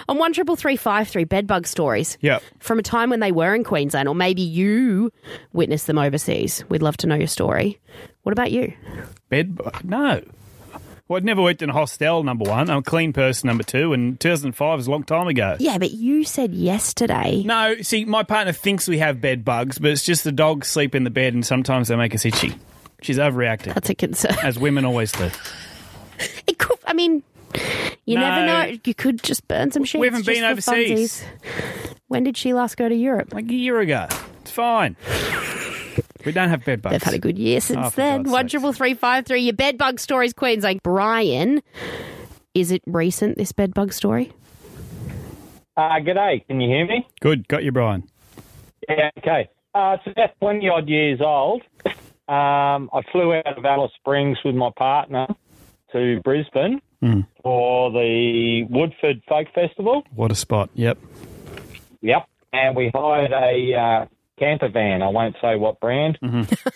On 0.08 0.18
one 0.18 0.34
triple 0.34 0.56
three 0.56 0.76
five 0.78 1.08
three 1.08 1.24
bed 1.24 1.48
bug 1.48 1.66
stories 1.68 2.18
Yep. 2.22 2.44
from 2.60 2.80
a 2.80 2.84
time 2.84 3.10
when 3.10 3.20
they 3.20 3.32
were 3.32 3.56
in 3.56 3.64
Queensland, 3.64 4.08
or 4.08 4.16
maybe 4.16 4.42
you 4.42 5.12
witnessed 5.54 5.88
them 5.88 5.98
overseas. 5.98 6.64
We'd 6.70 6.82
love 6.84 6.98
to 6.98 7.08
know 7.08 7.16
your 7.16 7.28
story. 7.28 7.80
What 8.24 8.32
about 8.34 8.52
you? 8.52 8.74
Bed 9.30 9.56
bug? 9.56 9.84
No. 9.84 10.22
Well, 11.08 11.18
I'd 11.18 11.26
never 11.26 11.42
worked 11.42 11.64
in 11.64 11.72
a 11.72 11.74
hostel, 11.74 12.22
number 12.22 12.48
one. 12.48 12.70
I'm 12.70 12.78
a 12.78 12.82
clean 12.84 13.14
person, 13.14 13.48
number 13.48 13.64
two. 13.64 13.94
And 13.94 14.20
2005 14.20 14.80
is 14.80 14.86
a 14.88 14.92
long 14.92 15.04
time 15.04 15.28
ago. 15.28 15.56
Yeah, 15.60 15.80
but 15.80 15.90
you 15.92 16.24
said 16.24 16.54
yesterday. 16.54 17.42
No, 17.44 17.82
see, 17.82 18.06
my 18.06 18.22
partner 18.22 18.54
thinks 18.54 18.88
we 18.88 19.00
have 19.00 19.20
bed 19.20 19.44
bugs, 19.44 19.80
but 19.80 19.90
it's 19.90 20.04
just 20.06 20.24
the 20.24 20.32
dogs 20.32 20.68
sleep 20.68 20.94
in 20.94 21.06
the 21.06 21.10
bed 21.10 21.34
and 21.34 21.44
sometimes 21.44 21.88
they 21.88 21.96
make 21.96 22.14
us 22.14 22.26
itchy. 22.26 22.54
She's 23.02 23.18
overreacting. 23.18 23.74
That's 23.74 23.90
a 23.90 23.96
concern. 23.96 24.36
As 24.44 24.60
women 24.60 24.86
always 24.86 25.12
do. 25.12 25.30
It 27.00 27.24
could. 27.54 27.60
I 27.60 27.62
mean, 27.66 27.94
you 28.06 28.16
No. 28.16 28.22
never 28.22 28.46
know. 28.46 28.78
You 28.84 28.94
could 28.94 29.24
just 29.24 29.48
burn 29.48 29.72
some 29.72 29.84
sheets. 29.84 30.00
We 30.00 30.08
haven't 30.08 30.24
just 30.24 30.40
been 30.40 30.44
for 30.44 30.52
overseas. 30.74 31.24
funsies. 31.24 32.00
When 32.08 32.24
did 32.24 32.38
she 32.38 32.54
last 32.54 32.78
go 32.78 32.90
to 32.90 32.96
Europe? 32.96 33.34
Like 33.34 33.50
a 33.50 33.54
year 33.54 33.80
ago. 33.80 34.08
It's 34.42 34.52
fine. 34.52 34.96
We 36.26 36.32
don't 36.34 36.50
have 36.50 36.66
bed 36.66 36.82
bugs. 36.82 36.92
They've 36.94 37.04
had 37.04 37.14
a 37.14 37.20
good 37.20 37.38
year 37.40 37.62
since 37.62 37.80
Oh, 37.82 37.90
for 37.90 37.96
then. 37.98 38.24
God's 38.24 38.32
One 38.34 38.42
sakes. 38.44 38.52
triple 38.52 38.74
three 38.74 38.94
five 38.94 39.26
three. 39.26 39.42
Your 39.42 39.54
bed 39.54 39.78
bug 39.78 40.00
stories, 40.00 40.34
Queensland. 40.34 40.82
Brian, 40.84 41.62
is 42.54 42.72
it 42.72 42.82
recent? 42.88 43.38
This 43.38 43.52
bed 43.52 43.74
bug 43.74 43.94
story? 43.94 44.32
Uh, 45.78 45.92
g'day, 46.02 46.46
can 46.48 46.60
you 46.60 46.70
hear 46.70 46.86
me? 46.86 47.08
Good. 47.22 47.48
Got 47.48 47.64
you, 47.64 47.72
Brian. 47.72 48.04
Yeah, 48.90 49.12
okay. 49.20 49.50
Uh, 49.74 49.96
it's 50.00 50.08
about 50.12 50.32
20 50.42 50.68
odd 50.68 50.90
years 50.90 51.22
old. 51.22 51.62
Um, 52.28 52.90
I 52.94 53.02
flew 53.12 53.34
out 53.34 53.58
of 53.58 53.64
Alice 53.64 53.92
Springs 53.96 54.38
with 54.44 54.56
my 54.56 54.72
partner 54.78 55.28
to 55.94 56.20
Brisbane 56.24 56.82
Mm. 57.02 57.26
for 57.44 57.92
the 57.92 58.64
Woodford 58.70 59.22
Folk 59.28 59.48
Festival. 59.56 60.04
What 60.16 60.32
a 60.32 60.36
spot. 60.36 60.70
Yep. 60.74 60.98
Yep. 62.02 62.28
And 62.52 62.76
we 62.76 62.92
hired 62.94 63.32
a 63.32 63.74
uh, 63.74 64.06
camper 64.38 64.70
van. 64.70 65.02
I 65.02 65.08
won't 65.08 65.36
say 65.42 65.56
what 65.56 65.80
brand 65.80 66.18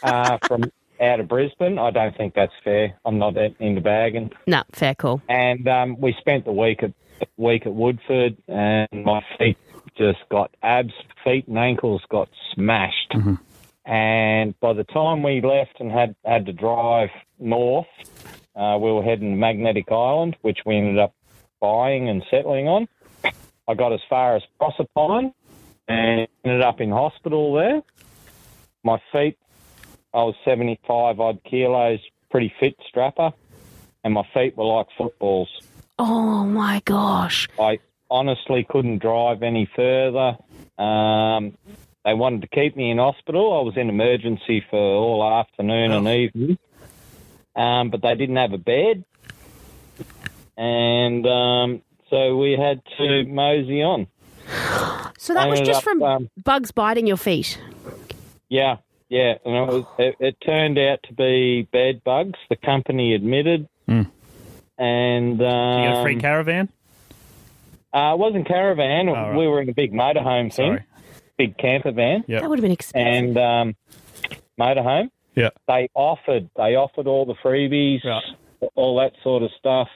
uh, 0.04 0.38
from 0.48 0.72
out 1.02 1.20
of 1.20 1.28
Brisbane. 1.28 1.78
I 1.78 1.92
don't 1.92 2.16
think 2.16 2.36
that's 2.36 2.54
fair. 2.64 2.98
I'm 3.04 3.18
not 3.18 3.34
that 3.34 3.56
into 3.60 3.82
bagging. 3.82 4.32
No, 4.48 4.64
fair 4.72 4.96
call. 4.96 5.22
And 5.28 5.68
um, 5.68 6.00
we 6.00 6.16
spent 6.20 6.46
the 6.46 6.54
week 6.54 6.84
at 6.84 6.94
week 7.38 7.66
at 7.66 7.74
Woodford, 7.74 8.38
and 8.48 8.88
my 8.92 9.22
feet 9.38 9.58
just 9.98 10.20
got 10.30 10.56
abs, 10.62 10.94
feet 11.24 11.48
and 11.48 11.58
ankles 11.58 12.02
got 12.10 12.30
smashed. 12.54 13.14
And 13.86 14.60
by 14.60 14.74
the 14.74 14.86
time 14.86 15.24
we 15.24 15.42
left 15.42 15.80
and 15.80 15.92
had 15.92 16.16
had 16.26 16.46
to 16.46 16.54
drive 16.54 17.10
north, 17.40 17.88
uh, 18.56 18.78
we 18.80 18.92
were 18.92 19.04
heading 19.04 19.32
to 19.32 19.38
Magnetic 19.38 19.92
Island, 19.92 20.36
which 20.42 20.60
we 20.66 20.78
ended 20.78 21.00
up 21.00 21.14
buying 21.60 22.10
and 22.10 22.24
settling 22.30 22.68
on. 22.68 22.88
I 23.68 23.74
got 23.74 23.94
as 23.94 24.02
far 24.10 24.36
as 24.36 24.44
Proserpine 24.60 25.34
and 25.88 26.28
ended 26.44 26.62
up 26.62 26.82
in 26.82 26.92
hospital 26.92 27.54
there. 27.54 27.82
My 28.84 29.02
feet, 29.12 29.38
I 30.14 30.24
was 30.24 30.36
75 30.44 31.20
odd 31.20 31.40
kilos, 31.50 32.00
pretty 32.30 32.54
fit 32.60 32.76
strapper, 32.88 33.32
and 34.04 34.14
my 34.14 34.24
feet 34.34 34.58
were 34.58 34.66
like 34.66 34.88
footballs. 34.98 35.50
Oh 35.98 36.46
my 36.46 36.82
gosh. 36.86 37.48
I 37.60 37.80
honestly 38.10 38.66
couldn't 38.70 39.00
drive 39.00 39.42
any 39.44 39.70
further. 39.76 40.38
Um, 40.78 41.58
they 42.06 42.14
wanted 42.14 42.42
to 42.42 42.48
keep 42.48 42.76
me 42.76 42.92
in 42.92 42.98
hospital. 42.98 43.58
I 43.58 43.62
was 43.62 43.78
in 43.78 43.90
emergency 43.90 44.64
for 44.70 44.78
all 44.78 45.40
afternoon 45.40 45.92
and 45.94 46.08
evening, 46.08 46.58
um, 47.56 47.90
but 47.90 48.02
they 48.02 48.16
didn't 48.16 48.36
have 48.38 48.54
a 48.54 48.58
bed, 48.58 49.04
and 50.58 51.26
um, 51.26 51.82
so 52.10 52.38
we 52.38 52.54
had 52.54 52.82
to 52.98 53.26
mosey 53.26 53.82
on. 53.82 54.08
So 55.18 55.34
that 55.34 55.46
I 55.46 55.48
was 55.48 55.62
just 55.62 55.78
up, 55.78 55.84
from 55.84 56.04
um, 56.04 56.30
bugs 56.44 56.72
biting 56.72 57.08
your 57.08 57.18
feet. 57.18 57.60
Yeah, 58.50 58.78
yeah, 59.10 59.36
and 59.46 59.56
it 59.56 59.68
was. 59.74 59.86
It, 59.98 60.16
it 60.20 60.38
turned 60.46 60.78
out 60.78 61.00
to 61.04 61.14
be 61.14 61.68
bed 61.72 62.04
bugs. 62.04 62.38
The 62.50 62.56
company 62.58 63.14
admitted, 63.16 63.68
Mm. 63.88 64.10
and 64.78 65.42
um, 65.42 65.84
You 65.84 65.90
got 65.90 66.00
a 66.00 66.04
free 66.04 66.16
caravan? 66.20 66.70
Uh, 67.94 68.14
it 68.14 68.18
wasn't 68.20 68.48
caravan. 68.48 69.10
Oh, 69.10 69.14
right. 69.14 69.36
We 69.38 69.48
were 69.48 69.62
in 69.62 69.70
a 69.70 69.74
big 69.74 69.92
motorhome 69.94 70.54
thing, 70.54 70.78
Sorry. 70.78 70.84
big 71.38 71.58
camper 71.58 71.92
van, 71.92 72.24
Yep. 72.28 72.42
That 72.42 72.50
would 72.50 72.60
have 72.60 72.64
been 72.64 72.72
expensive. 72.72 73.38
and 73.38 73.38
um, 73.38 73.76
motorhome. 74.60 75.10
Yeah. 75.36 75.50
They 75.68 75.90
offered. 75.94 76.50
They 76.56 76.76
offered 76.76 77.08
all 77.08 77.26
the 77.26 77.36
freebies, 77.36 78.02
all 78.76 78.98
that 79.00 79.14
sort 79.24 79.44
of 79.44 79.50
stuff. 79.58 79.88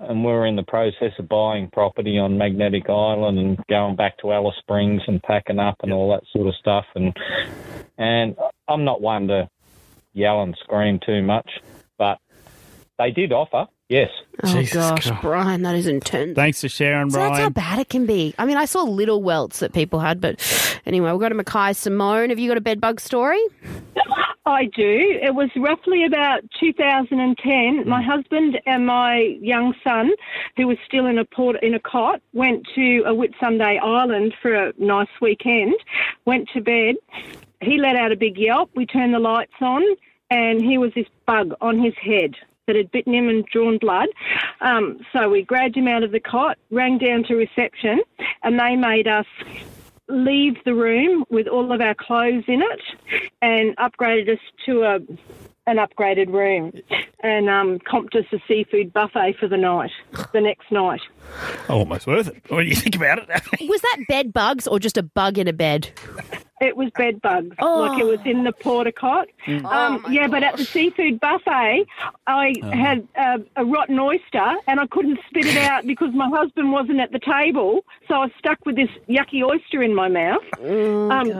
And 0.00 0.24
we 0.24 0.30
were 0.30 0.46
in 0.46 0.54
the 0.54 0.62
process 0.62 1.12
of 1.18 1.28
buying 1.28 1.70
property 1.70 2.18
on 2.18 2.38
Magnetic 2.38 2.88
Island 2.88 3.38
and 3.38 3.58
going 3.68 3.96
back 3.96 4.16
to 4.18 4.32
Alice 4.32 4.54
Springs 4.60 5.02
and 5.08 5.20
packing 5.22 5.58
up 5.58 5.76
and 5.82 5.92
all 5.92 6.10
that 6.12 6.22
sort 6.32 6.46
of 6.46 6.54
stuff. 6.54 6.84
And 6.94 7.16
and 7.96 8.36
I'm 8.68 8.84
not 8.84 9.00
one 9.00 9.26
to 9.28 9.48
yell 10.12 10.42
and 10.42 10.56
scream 10.62 11.00
too 11.04 11.22
much. 11.22 11.50
But 11.98 12.18
they 12.98 13.10
did 13.10 13.32
offer, 13.32 13.66
yes. 13.88 14.10
Oh 14.42 14.64
gosh, 14.72 15.10
Brian, 15.20 15.62
that 15.62 15.74
is 15.74 15.86
intense. 15.86 16.36
Thanks 16.36 16.60
for 16.60 16.68
sharing, 16.68 17.10
So 17.10 17.18
that's 17.18 17.38
how 17.38 17.48
bad 17.48 17.80
it 17.80 17.88
can 17.88 18.06
be. 18.06 18.34
I 18.38 18.46
mean, 18.46 18.56
I 18.56 18.66
saw 18.66 18.82
little 18.82 19.22
welts 19.22 19.58
that 19.58 19.72
people 19.72 19.98
had, 19.98 20.20
but 20.20 20.40
anyway, 20.86 21.10
we'll 21.10 21.18
go 21.18 21.28
to 21.28 21.34
Mackay 21.34 21.72
Simone. 21.72 22.30
Have 22.30 22.38
you 22.38 22.48
got 22.48 22.56
a 22.56 22.60
bedbug 22.60 23.00
story? 23.00 23.40
I 24.48 24.64
do. 24.64 25.18
It 25.22 25.34
was 25.34 25.50
roughly 25.56 26.04
about 26.04 26.40
2010. 26.58 27.36
Mm. 27.46 27.86
My 27.86 28.00
husband 28.02 28.58
and 28.64 28.86
my 28.86 29.36
young 29.42 29.74
son, 29.84 30.10
who 30.56 30.66
was 30.66 30.78
still 30.86 31.06
in 31.06 31.18
a 31.18 31.24
port 31.24 31.62
in 31.62 31.74
a 31.74 31.80
cot, 31.80 32.22
went 32.32 32.66
to 32.74 33.02
a 33.06 33.12
Whitsunday 33.12 33.78
Island 33.78 34.34
for 34.40 34.54
a 34.54 34.72
nice 34.78 35.08
weekend. 35.20 35.74
Went 36.24 36.48
to 36.54 36.62
bed. 36.62 36.94
He 37.60 37.76
let 37.78 37.96
out 37.96 38.10
a 38.10 38.16
big 38.16 38.38
yelp. 38.38 38.70
We 38.74 38.86
turned 38.86 39.12
the 39.12 39.18
lights 39.18 39.52
on, 39.60 39.82
and 40.30 40.62
here 40.62 40.80
was 40.80 40.92
this 40.94 41.08
bug 41.26 41.52
on 41.60 41.78
his 41.78 41.94
head 42.00 42.34
that 42.68 42.76
had 42.76 42.92
bitten 42.92 43.12
him 43.12 43.28
and 43.28 43.44
drawn 43.46 43.78
blood. 43.78 44.08
Um, 44.60 45.00
so 45.12 45.28
we 45.28 45.42
grabbed 45.42 45.76
him 45.76 45.88
out 45.88 46.04
of 46.04 46.12
the 46.12 46.20
cot, 46.20 46.56
rang 46.70 46.98
down 46.98 47.24
to 47.24 47.34
reception, 47.34 48.00
and 48.44 48.60
they 48.60 48.76
made 48.76 49.08
us 49.08 49.26
leave 50.08 50.54
the 50.64 50.74
room 50.74 51.24
with 51.28 51.48
all 51.48 51.72
of 51.72 51.80
our 51.80 51.94
clothes 51.94 52.44
in 52.46 52.62
it 52.62 53.20
and 53.42 53.76
upgraded 53.76 54.30
us 54.30 54.40
to 54.66 54.82
a 54.82 54.98
an 55.66 55.76
upgraded 55.76 56.32
room 56.32 56.72
and 57.22 57.50
um, 57.50 57.78
comped 57.80 58.16
us 58.16 58.24
a 58.32 58.38
seafood 58.48 58.90
buffet 58.90 59.36
for 59.38 59.48
the 59.48 59.56
night, 59.58 59.90
the 60.32 60.40
next 60.40 60.72
night. 60.72 61.02
Almost 61.68 62.06
worth 62.06 62.28
it. 62.28 62.42
What 62.48 62.62
do 62.62 62.68
you 62.68 62.74
think 62.74 62.96
about 62.96 63.18
it? 63.18 63.28
Was 63.68 63.82
that 63.82 63.98
bed 64.08 64.32
bugs 64.32 64.66
or 64.66 64.78
just 64.78 64.96
a 64.96 65.02
bug 65.02 65.36
in 65.36 65.46
a 65.46 65.52
bed? 65.52 65.90
It 66.60 66.76
was 66.76 66.90
bed 66.96 67.20
bugs, 67.22 67.54
Oh. 67.60 67.80
like 67.82 68.00
it 68.00 68.04
was 68.06 68.18
in 68.24 68.44
the 68.44 68.52
porta 68.52 68.92
cot. 68.92 69.28
Mm. 69.46 69.64
Um, 69.64 70.04
yeah, 70.12 70.26
but 70.28 70.42
at 70.42 70.56
the 70.56 70.64
seafood 70.64 71.20
buffet, 71.20 71.86
I 72.26 72.54
had 72.72 73.06
a, 73.16 73.40
a 73.56 73.64
rotten 73.64 73.98
oyster 73.98 74.54
and 74.66 74.80
I 74.80 74.86
couldn't 74.88 75.18
spit 75.28 75.46
it 75.46 75.56
out 75.56 75.86
because 75.86 76.12
my 76.14 76.28
husband 76.28 76.72
wasn't 76.72 77.00
at 77.00 77.12
the 77.12 77.20
table. 77.20 77.84
So 78.08 78.14
I 78.14 78.18
was 78.24 78.30
stuck 78.38 78.58
with 78.66 78.76
this 78.76 78.90
yucky 79.08 79.42
oyster 79.42 79.82
in 79.82 79.94
my 79.94 80.08
mouth. 80.08 80.42
um, 80.60 81.30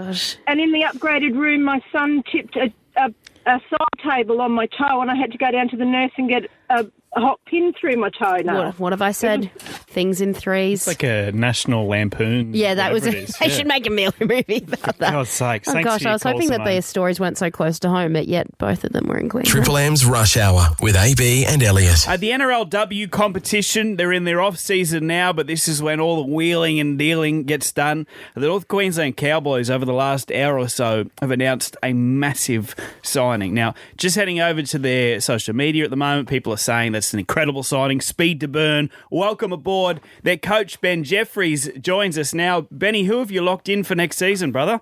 And 0.47 0.61
in 0.61 0.73
the 0.73 0.83
upgraded 0.83 1.37
room, 1.37 1.65
my 1.65 1.81
son 1.93 2.23
tipped 2.31 2.57
a, 2.57 2.73
a, 2.97 3.13
a 3.47 3.61
side 3.71 3.99
table 4.17 4.41
on 4.41 4.53
my 4.53 4.67
toe, 4.67 5.01
and 5.01 5.11
I 5.11 5.15
had 5.17 5.33
to 5.33 5.39
go 5.39 5.51
down 5.51 5.69
to 5.71 5.77
the 5.77 5.85
nurse 5.85 6.13
and 6.17 6.29
get 6.29 6.45
a, 6.71 6.87
a 7.15 7.21
hot 7.21 7.41
pin 7.47 7.73
through 7.81 7.97
my 7.97 8.11
toe. 8.11 8.37
Now. 8.45 8.67
What, 8.67 8.79
what 8.79 8.93
have 8.93 9.03
I 9.03 9.13
said? 9.13 9.51
Things 9.61 10.21
in 10.21 10.35
threes. 10.35 10.81
It's 10.81 10.87
like 10.89 11.03
a 11.03 11.33
National 11.33 11.87
Lampoon. 11.87 12.53
yeah, 12.55 12.75
that 12.75 12.93
was. 12.93 13.05
whatever 13.05 13.25
A, 13.25 13.27
they 13.41 13.47
Yeah. 13.49 13.53
should 13.55 13.67
make 13.67 13.87
a 13.87 13.91
movie 13.91 14.25
movie 14.25 14.65
about 14.67 14.99
that. 14.99 15.13
God's 15.13 15.31
sakes. 15.31 15.69
Oh 15.69 15.83
gosh, 15.83 16.05
I 16.05 16.13
was 16.13 16.23
hoping 16.23 16.49
that 16.49 16.57
Simone. 16.57 16.67
these 16.67 16.87
stories 16.87 17.19
weren't 17.19 17.39
so 17.39 17.51
close 17.51 17.79
to 17.81 17.89
home, 17.89 18.13
but 18.13 18.29
yet 18.29 18.47
both 18.59 18.85
of 18.85 18.93
them 18.93 19.07
were 19.09 19.17
in 19.19 19.29
Queensland. 19.29 19.47
Triple 19.65 19.79
M's 19.79 20.05
Rush 20.05 20.37
Hour 20.37 20.69
with 20.81 20.97
AB 20.97 21.45
and 21.47 21.63
Elliott. 21.63 22.09
At 22.09 22.21
the 22.21 22.31
NRLW 22.31 23.11
competition, 23.11 23.97
they're 23.97 24.13
in 24.13 24.25
their 24.25 24.41
off 24.41 24.59
season 24.59 25.07
now, 25.07 25.33
but 25.33 25.47
this 25.47 25.67
is 25.69 25.83
when 25.83 26.01
all 26.01 26.17
the 26.25 26.31
wheeling 26.33 26.79
and 26.79 26.99
dealing 26.99 27.45
gets 27.45 27.73
done. 27.73 28.07
The 28.35 28.47
North 28.47 28.69
Queensland 28.69 29.17
Cowboys, 29.17 29.71
over 29.71 29.85
the 29.85 29.93
last 29.93 30.31
hour 30.31 30.59
or 30.59 30.69
so, 30.69 31.07
have 31.21 31.31
announced 31.31 31.77
a 31.83 31.93
massive 31.93 32.75
signing. 33.03 33.55
Now, 33.55 33.75
just 33.97 34.17
heading 34.17 34.41
over 34.41 34.63
to 34.63 34.79
their 34.79 35.21
social 35.21 35.55
media 35.55 35.85
at 35.85 35.91
the 35.91 35.97
moment, 35.97 36.29
people 36.29 36.53
are 36.53 36.57
saying 36.59 36.93
that's 36.99 37.13
an 37.13 37.21
incredible 37.21 37.63
signing, 37.63 38.01
speed 38.01 38.41
to 38.41 38.49
burn. 38.49 38.91
Welcome 39.09 39.53
aboard. 39.53 40.01
Their 40.25 40.37
coach, 40.37 40.81
Ben 40.81 41.05
Jeffries, 41.05 41.71
joins 41.81 42.19
us 42.19 42.35
now. 42.35 42.63
Benny, 42.73 43.05
who 43.05 43.21
have 43.21 43.31
you 43.31 43.41
locked 43.41 43.69
in 43.69 43.85
for 43.85 43.95
next 43.95 44.17
season, 44.17 44.51
brother? 44.51 44.81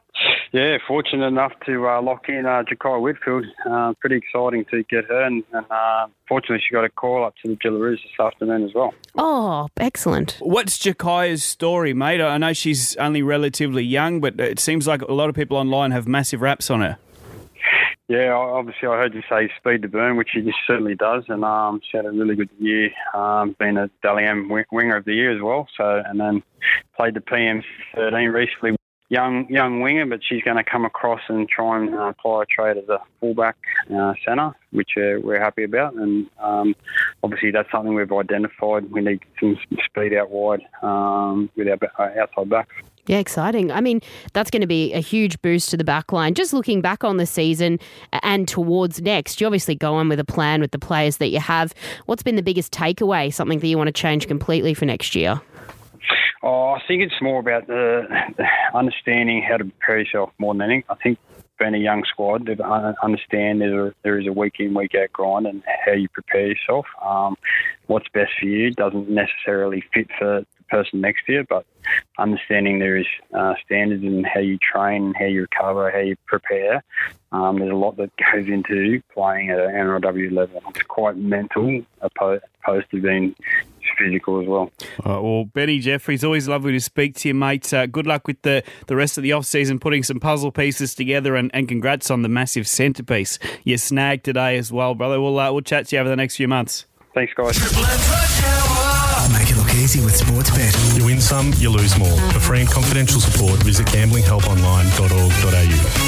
Yeah, 0.53 0.79
fortunate 0.89 1.27
enough 1.27 1.53
to 1.67 1.87
uh, 1.87 2.01
lock 2.01 2.31
in 2.31 2.47
uh, 2.47 2.63
Jakiya 2.63 3.03
Whitfeld. 3.03 3.45
Uh, 3.71 3.93
pretty 4.01 4.17
exciting 4.17 4.65
to 4.71 4.83
get 4.85 5.05
her, 5.05 5.25
and, 5.25 5.45
and 5.53 5.67
uh, 5.71 6.07
fortunately, 6.27 6.65
she 6.67 6.73
got 6.73 6.85
a 6.85 6.89
call 6.89 7.23
up 7.23 7.35
to 7.45 7.49
the 7.51 7.57
Jillaroos 7.57 8.03
this 8.03 8.19
afternoon 8.19 8.65
as 8.65 8.73
well. 8.75 8.95
Oh, 9.19 9.69
excellent. 9.77 10.39
What's 10.41 10.79
Jakiya's 10.79 11.43
story, 11.43 11.93
mate? 11.93 12.23
I 12.23 12.39
know 12.39 12.55
she's 12.55 12.97
only 12.97 13.21
relatively 13.21 13.85
young, 13.85 14.23
but 14.23 14.41
it 14.41 14.59
seems 14.59 14.87
like 14.87 15.03
a 15.03 15.13
lot 15.13 15.29
of 15.29 15.35
people 15.35 15.59
online 15.59 15.91
have 15.91 16.09
massive 16.09 16.41
raps 16.41 16.71
on 16.71 16.81
her. 16.81 16.97
Yeah, 18.09 18.35
obviously, 18.35 18.87
I 18.87 18.93
heard 18.93 19.15
you 19.15 19.23
say 19.29 19.51
speed 19.59 19.83
to 19.83 19.89
burn, 19.89 20.17
which 20.17 20.29
she 20.33 20.53
certainly 20.65 20.95
does, 20.95 21.25
and 21.29 21.45
um, 21.45 21.81
she 21.91 21.97
had 21.97 22.07
a 22.07 22.13
really 22.13 22.37
good 22.37 22.51
year, 22.61 22.91
um, 23.15 23.57
being 23.59 23.77
a 23.77 23.91
Dally 24.01 24.25
M 24.25 24.49
winger 24.71 24.97
of 24.97 25.05
the 25.05 25.15
year 25.15 25.35
as 25.35 25.43
well. 25.43 25.67
So, 25.77 26.03
and 26.07 26.21
then 26.21 26.43
played 26.97 27.15
the 27.15 27.21
PM13 27.21 28.33
recently. 28.33 28.77
Young 29.09 29.49
young 29.49 29.83
winger, 29.83 30.05
but 30.07 30.21
she's 30.29 30.43
going 30.43 30.57
to 30.57 30.65
come 30.65 30.85
across 30.85 31.21
and 31.29 31.49
try 31.49 31.79
and 31.79 31.95
uh, 31.95 32.09
apply 32.09 32.43
a 32.43 32.47
trade 32.47 32.77
as 32.77 32.89
a 32.89 32.99
fullback 33.21 33.57
uh, 33.95 34.15
centre, 34.25 34.51
which 34.73 34.91
uh, 34.97 35.21
we're 35.23 35.39
happy 35.41 35.63
about. 35.63 35.95
And 35.95 36.29
um, 36.41 36.75
obviously, 37.23 37.53
that's 37.53 37.71
something 37.71 37.95
we've 37.95 38.11
identified. 38.11 38.91
We 38.91 39.03
need 39.03 39.21
some 39.39 39.57
speed 39.85 40.13
out 40.13 40.31
wide 40.31 40.63
um, 40.83 41.51
with 41.57 41.69
our 41.69 41.79
uh, 42.01 42.21
outside 42.21 42.51
backs. 42.51 42.75
Yeah, 43.07 43.19
exciting. 43.19 43.71
I 43.71 43.81
mean, 43.81 44.01
that's 44.33 44.51
going 44.51 44.63
to 44.63 44.67
be 44.67 44.93
a 44.93 44.99
huge 44.99 45.41
boost 45.41 45.71
to 45.71 45.77
the 45.77 45.85
back 45.85 46.13
line. 46.13 46.35
Just 46.35 46.53
looking 46.53 46.81
back 46.81 47.05
on 47.05 47.19
the 47.19 47.27
season 47.27 47.79
and 48.23 48.49
towards 48.49 49.01
next, 49.01 49.41
you 49.41 49.47
obviously 49.47 49.77
go 49.77 49.95
on 49.95 50.09
with 50.09 50.19
a 50.19 50.25
plan 50.25 50.61
with 50.61 50.73
the 50.73 50.79
players 50.79 51.19
that 51.19 51.29
you 51.29 51.39
have. 51.39 51.73
What's 52.07 52.25
been 52.25 52.37
the 52.37 52.43
biggest 52.43 52.73
takeaway? 52.73 53.33
Something 53.33 53.61
that 53.61 53.67
you 53.69 53.79
want 53.79 53.89
to 53.89 53.93
change 53.93 54.27
completely 54.27 54.75
for 54.75 54.87
next 54.87 55.15
year? 55.15 55.41
Oh, 56.43 56.71
I 56.71 56.83
think 56.87 57.03
it's 57.03 57.21
more 57.23 57.41
about 57.41 57.67
the 57.67 58.07
understanding 58.75 59.43
how 59.43 59.57
to 59.57 59.65
prepare 59.65 60.01
yourself 60.01 60.31
more 60.39 60.55
than 60.55 60.63
anything. 60.63 60.85
I 60.89 60.95
think 60.97 61.19
being 61.59 61.75
a 61.75 61.79
young 61.79 62.05
squad, 62.05 62.47
they 62.47 62.57
understand 63.03 63.61
there 63.61 63.95
there 64.03 64.19
is 64.19 64.27
a 64.27 64.33
week 64.33 64.57
in 64.59 64.75
week 64.75 64.95
out 64.95 65.13
grind 65.13 65.47
and 65.47 65.63
how 65.85 65.93
you 65.93 66.09
prepare 66.09 66.49
yourself. 66.49 66.87
Um, 67.03 67.37
what's 67.87 68.09
best 68.13 68.33
for 68.39 68.47
you 68.47 68.71
doesn't 68.73 69.09
necessarily 69.09 69.83
fit 69.93 70.09
for 70.19 70.45
person 70.69 71.01
next 71.01 71.29
year, 71.29 71.45
but 71.49 71.65
understanding 72.19 72.79
there 72.79 72.97
is 72.97 73.07
uh, 73.35 73.55
standards 73.65 74.03
in 74.03 74.25
how 74.25 74.41
you 74.41 74.59
train, 74.59 75.15
how 75.19 75.27
you 75.27 75.43
recover, 75.43 75.91
how 75.91 75.99
you 75.99 76.17
prepare. 76.27 76.83
Um, 77.33 77.59
there's 77.59 77.73
a 77.73 77.77
lot 77.77 77.97
that 77.97 78.11
goes 78.33 78.47
into 78.47 79.03
playing 79.13 79.51
at 79.51 79.59
an 79.59 79.71
NRW 79.71 80.33
level. 80.33 80.63
It's 80.71 80.83
quite 80.83 81.17
mental 81.17 81.83
oppo- 82.03 82.41
opposed 82.63 82.91
to 82.91 83.01
being 83.01 83.35
physical 83.99 84.41
as 84.41 84.49
well. 84.49 84.71
All 85.05 85.15
right, 85.15 85.23
well, 85.23 85.45
Benny 85.45 85.79
Jeffries, 85.79 86.25
always 86.25 86.49
lovely 86.49 86.73
to 86.73 86.81
speak 86.81 87.15
to 87.17 87.29
you, 87.29 87.35
mate. 87.35 87.73
Uh, 87.73 87.87
good 87.87 88.07
luck 88.07 88.27
with 88.27 88.43
the, 88.43 88.63
the 88.87 88.97
rest 88.97 89.17
of 89.17 89.23
the 89.23 89.33
off 89.33 89.47
season, 89.47 89.79
putting 89.79 90.03
some 90.03 90.21
puzzle 90.21 90.53
pieces 90.53 90.95
together, 90.95 91.37
and, 91.37 91.51
and 91.55 91.69
congrats 91.69 92.11
on 92.11 92.23
the 92.23 92.29
massive 92.29 92.67
centrepiece 92.67 93.39
you 93.65 93.79
snagged 93.79 94.25
today 94.25 94.57
as 94.57 94.73
well, 94.73 94.95
brother. 94.95 95.21
We'll 95.21 95.39
uh, 95.39 95.53
we'll 95.53 95.63
chat 95.63 95.87
to 95.89 95.97
you 95.97 96.01
over 96.01 96.09
the 96.09 96.17
next 96.17 96.37
few 96.37 96.49
months. 96.49 96.87
Thanks, 97.15 97.33
guys. 97.33 98.96
Easy 99.87 100.05
with 100.05 100.19
Sportsbet. 100.19 100.75
You 100.99 101.05
win 101.05 101.21
some, 101.21 101.53
you 101.59 101.71
lose 101.71 101.97
more. 101.97 102.19
For 102.33 102.41
free 102.41 102.61
and 102.61 102.69
confidential 102.69 103.21
support, 103.21 103.63
visit 103.63 103.87
gamblinghelponline.org.au. 103.87 106.06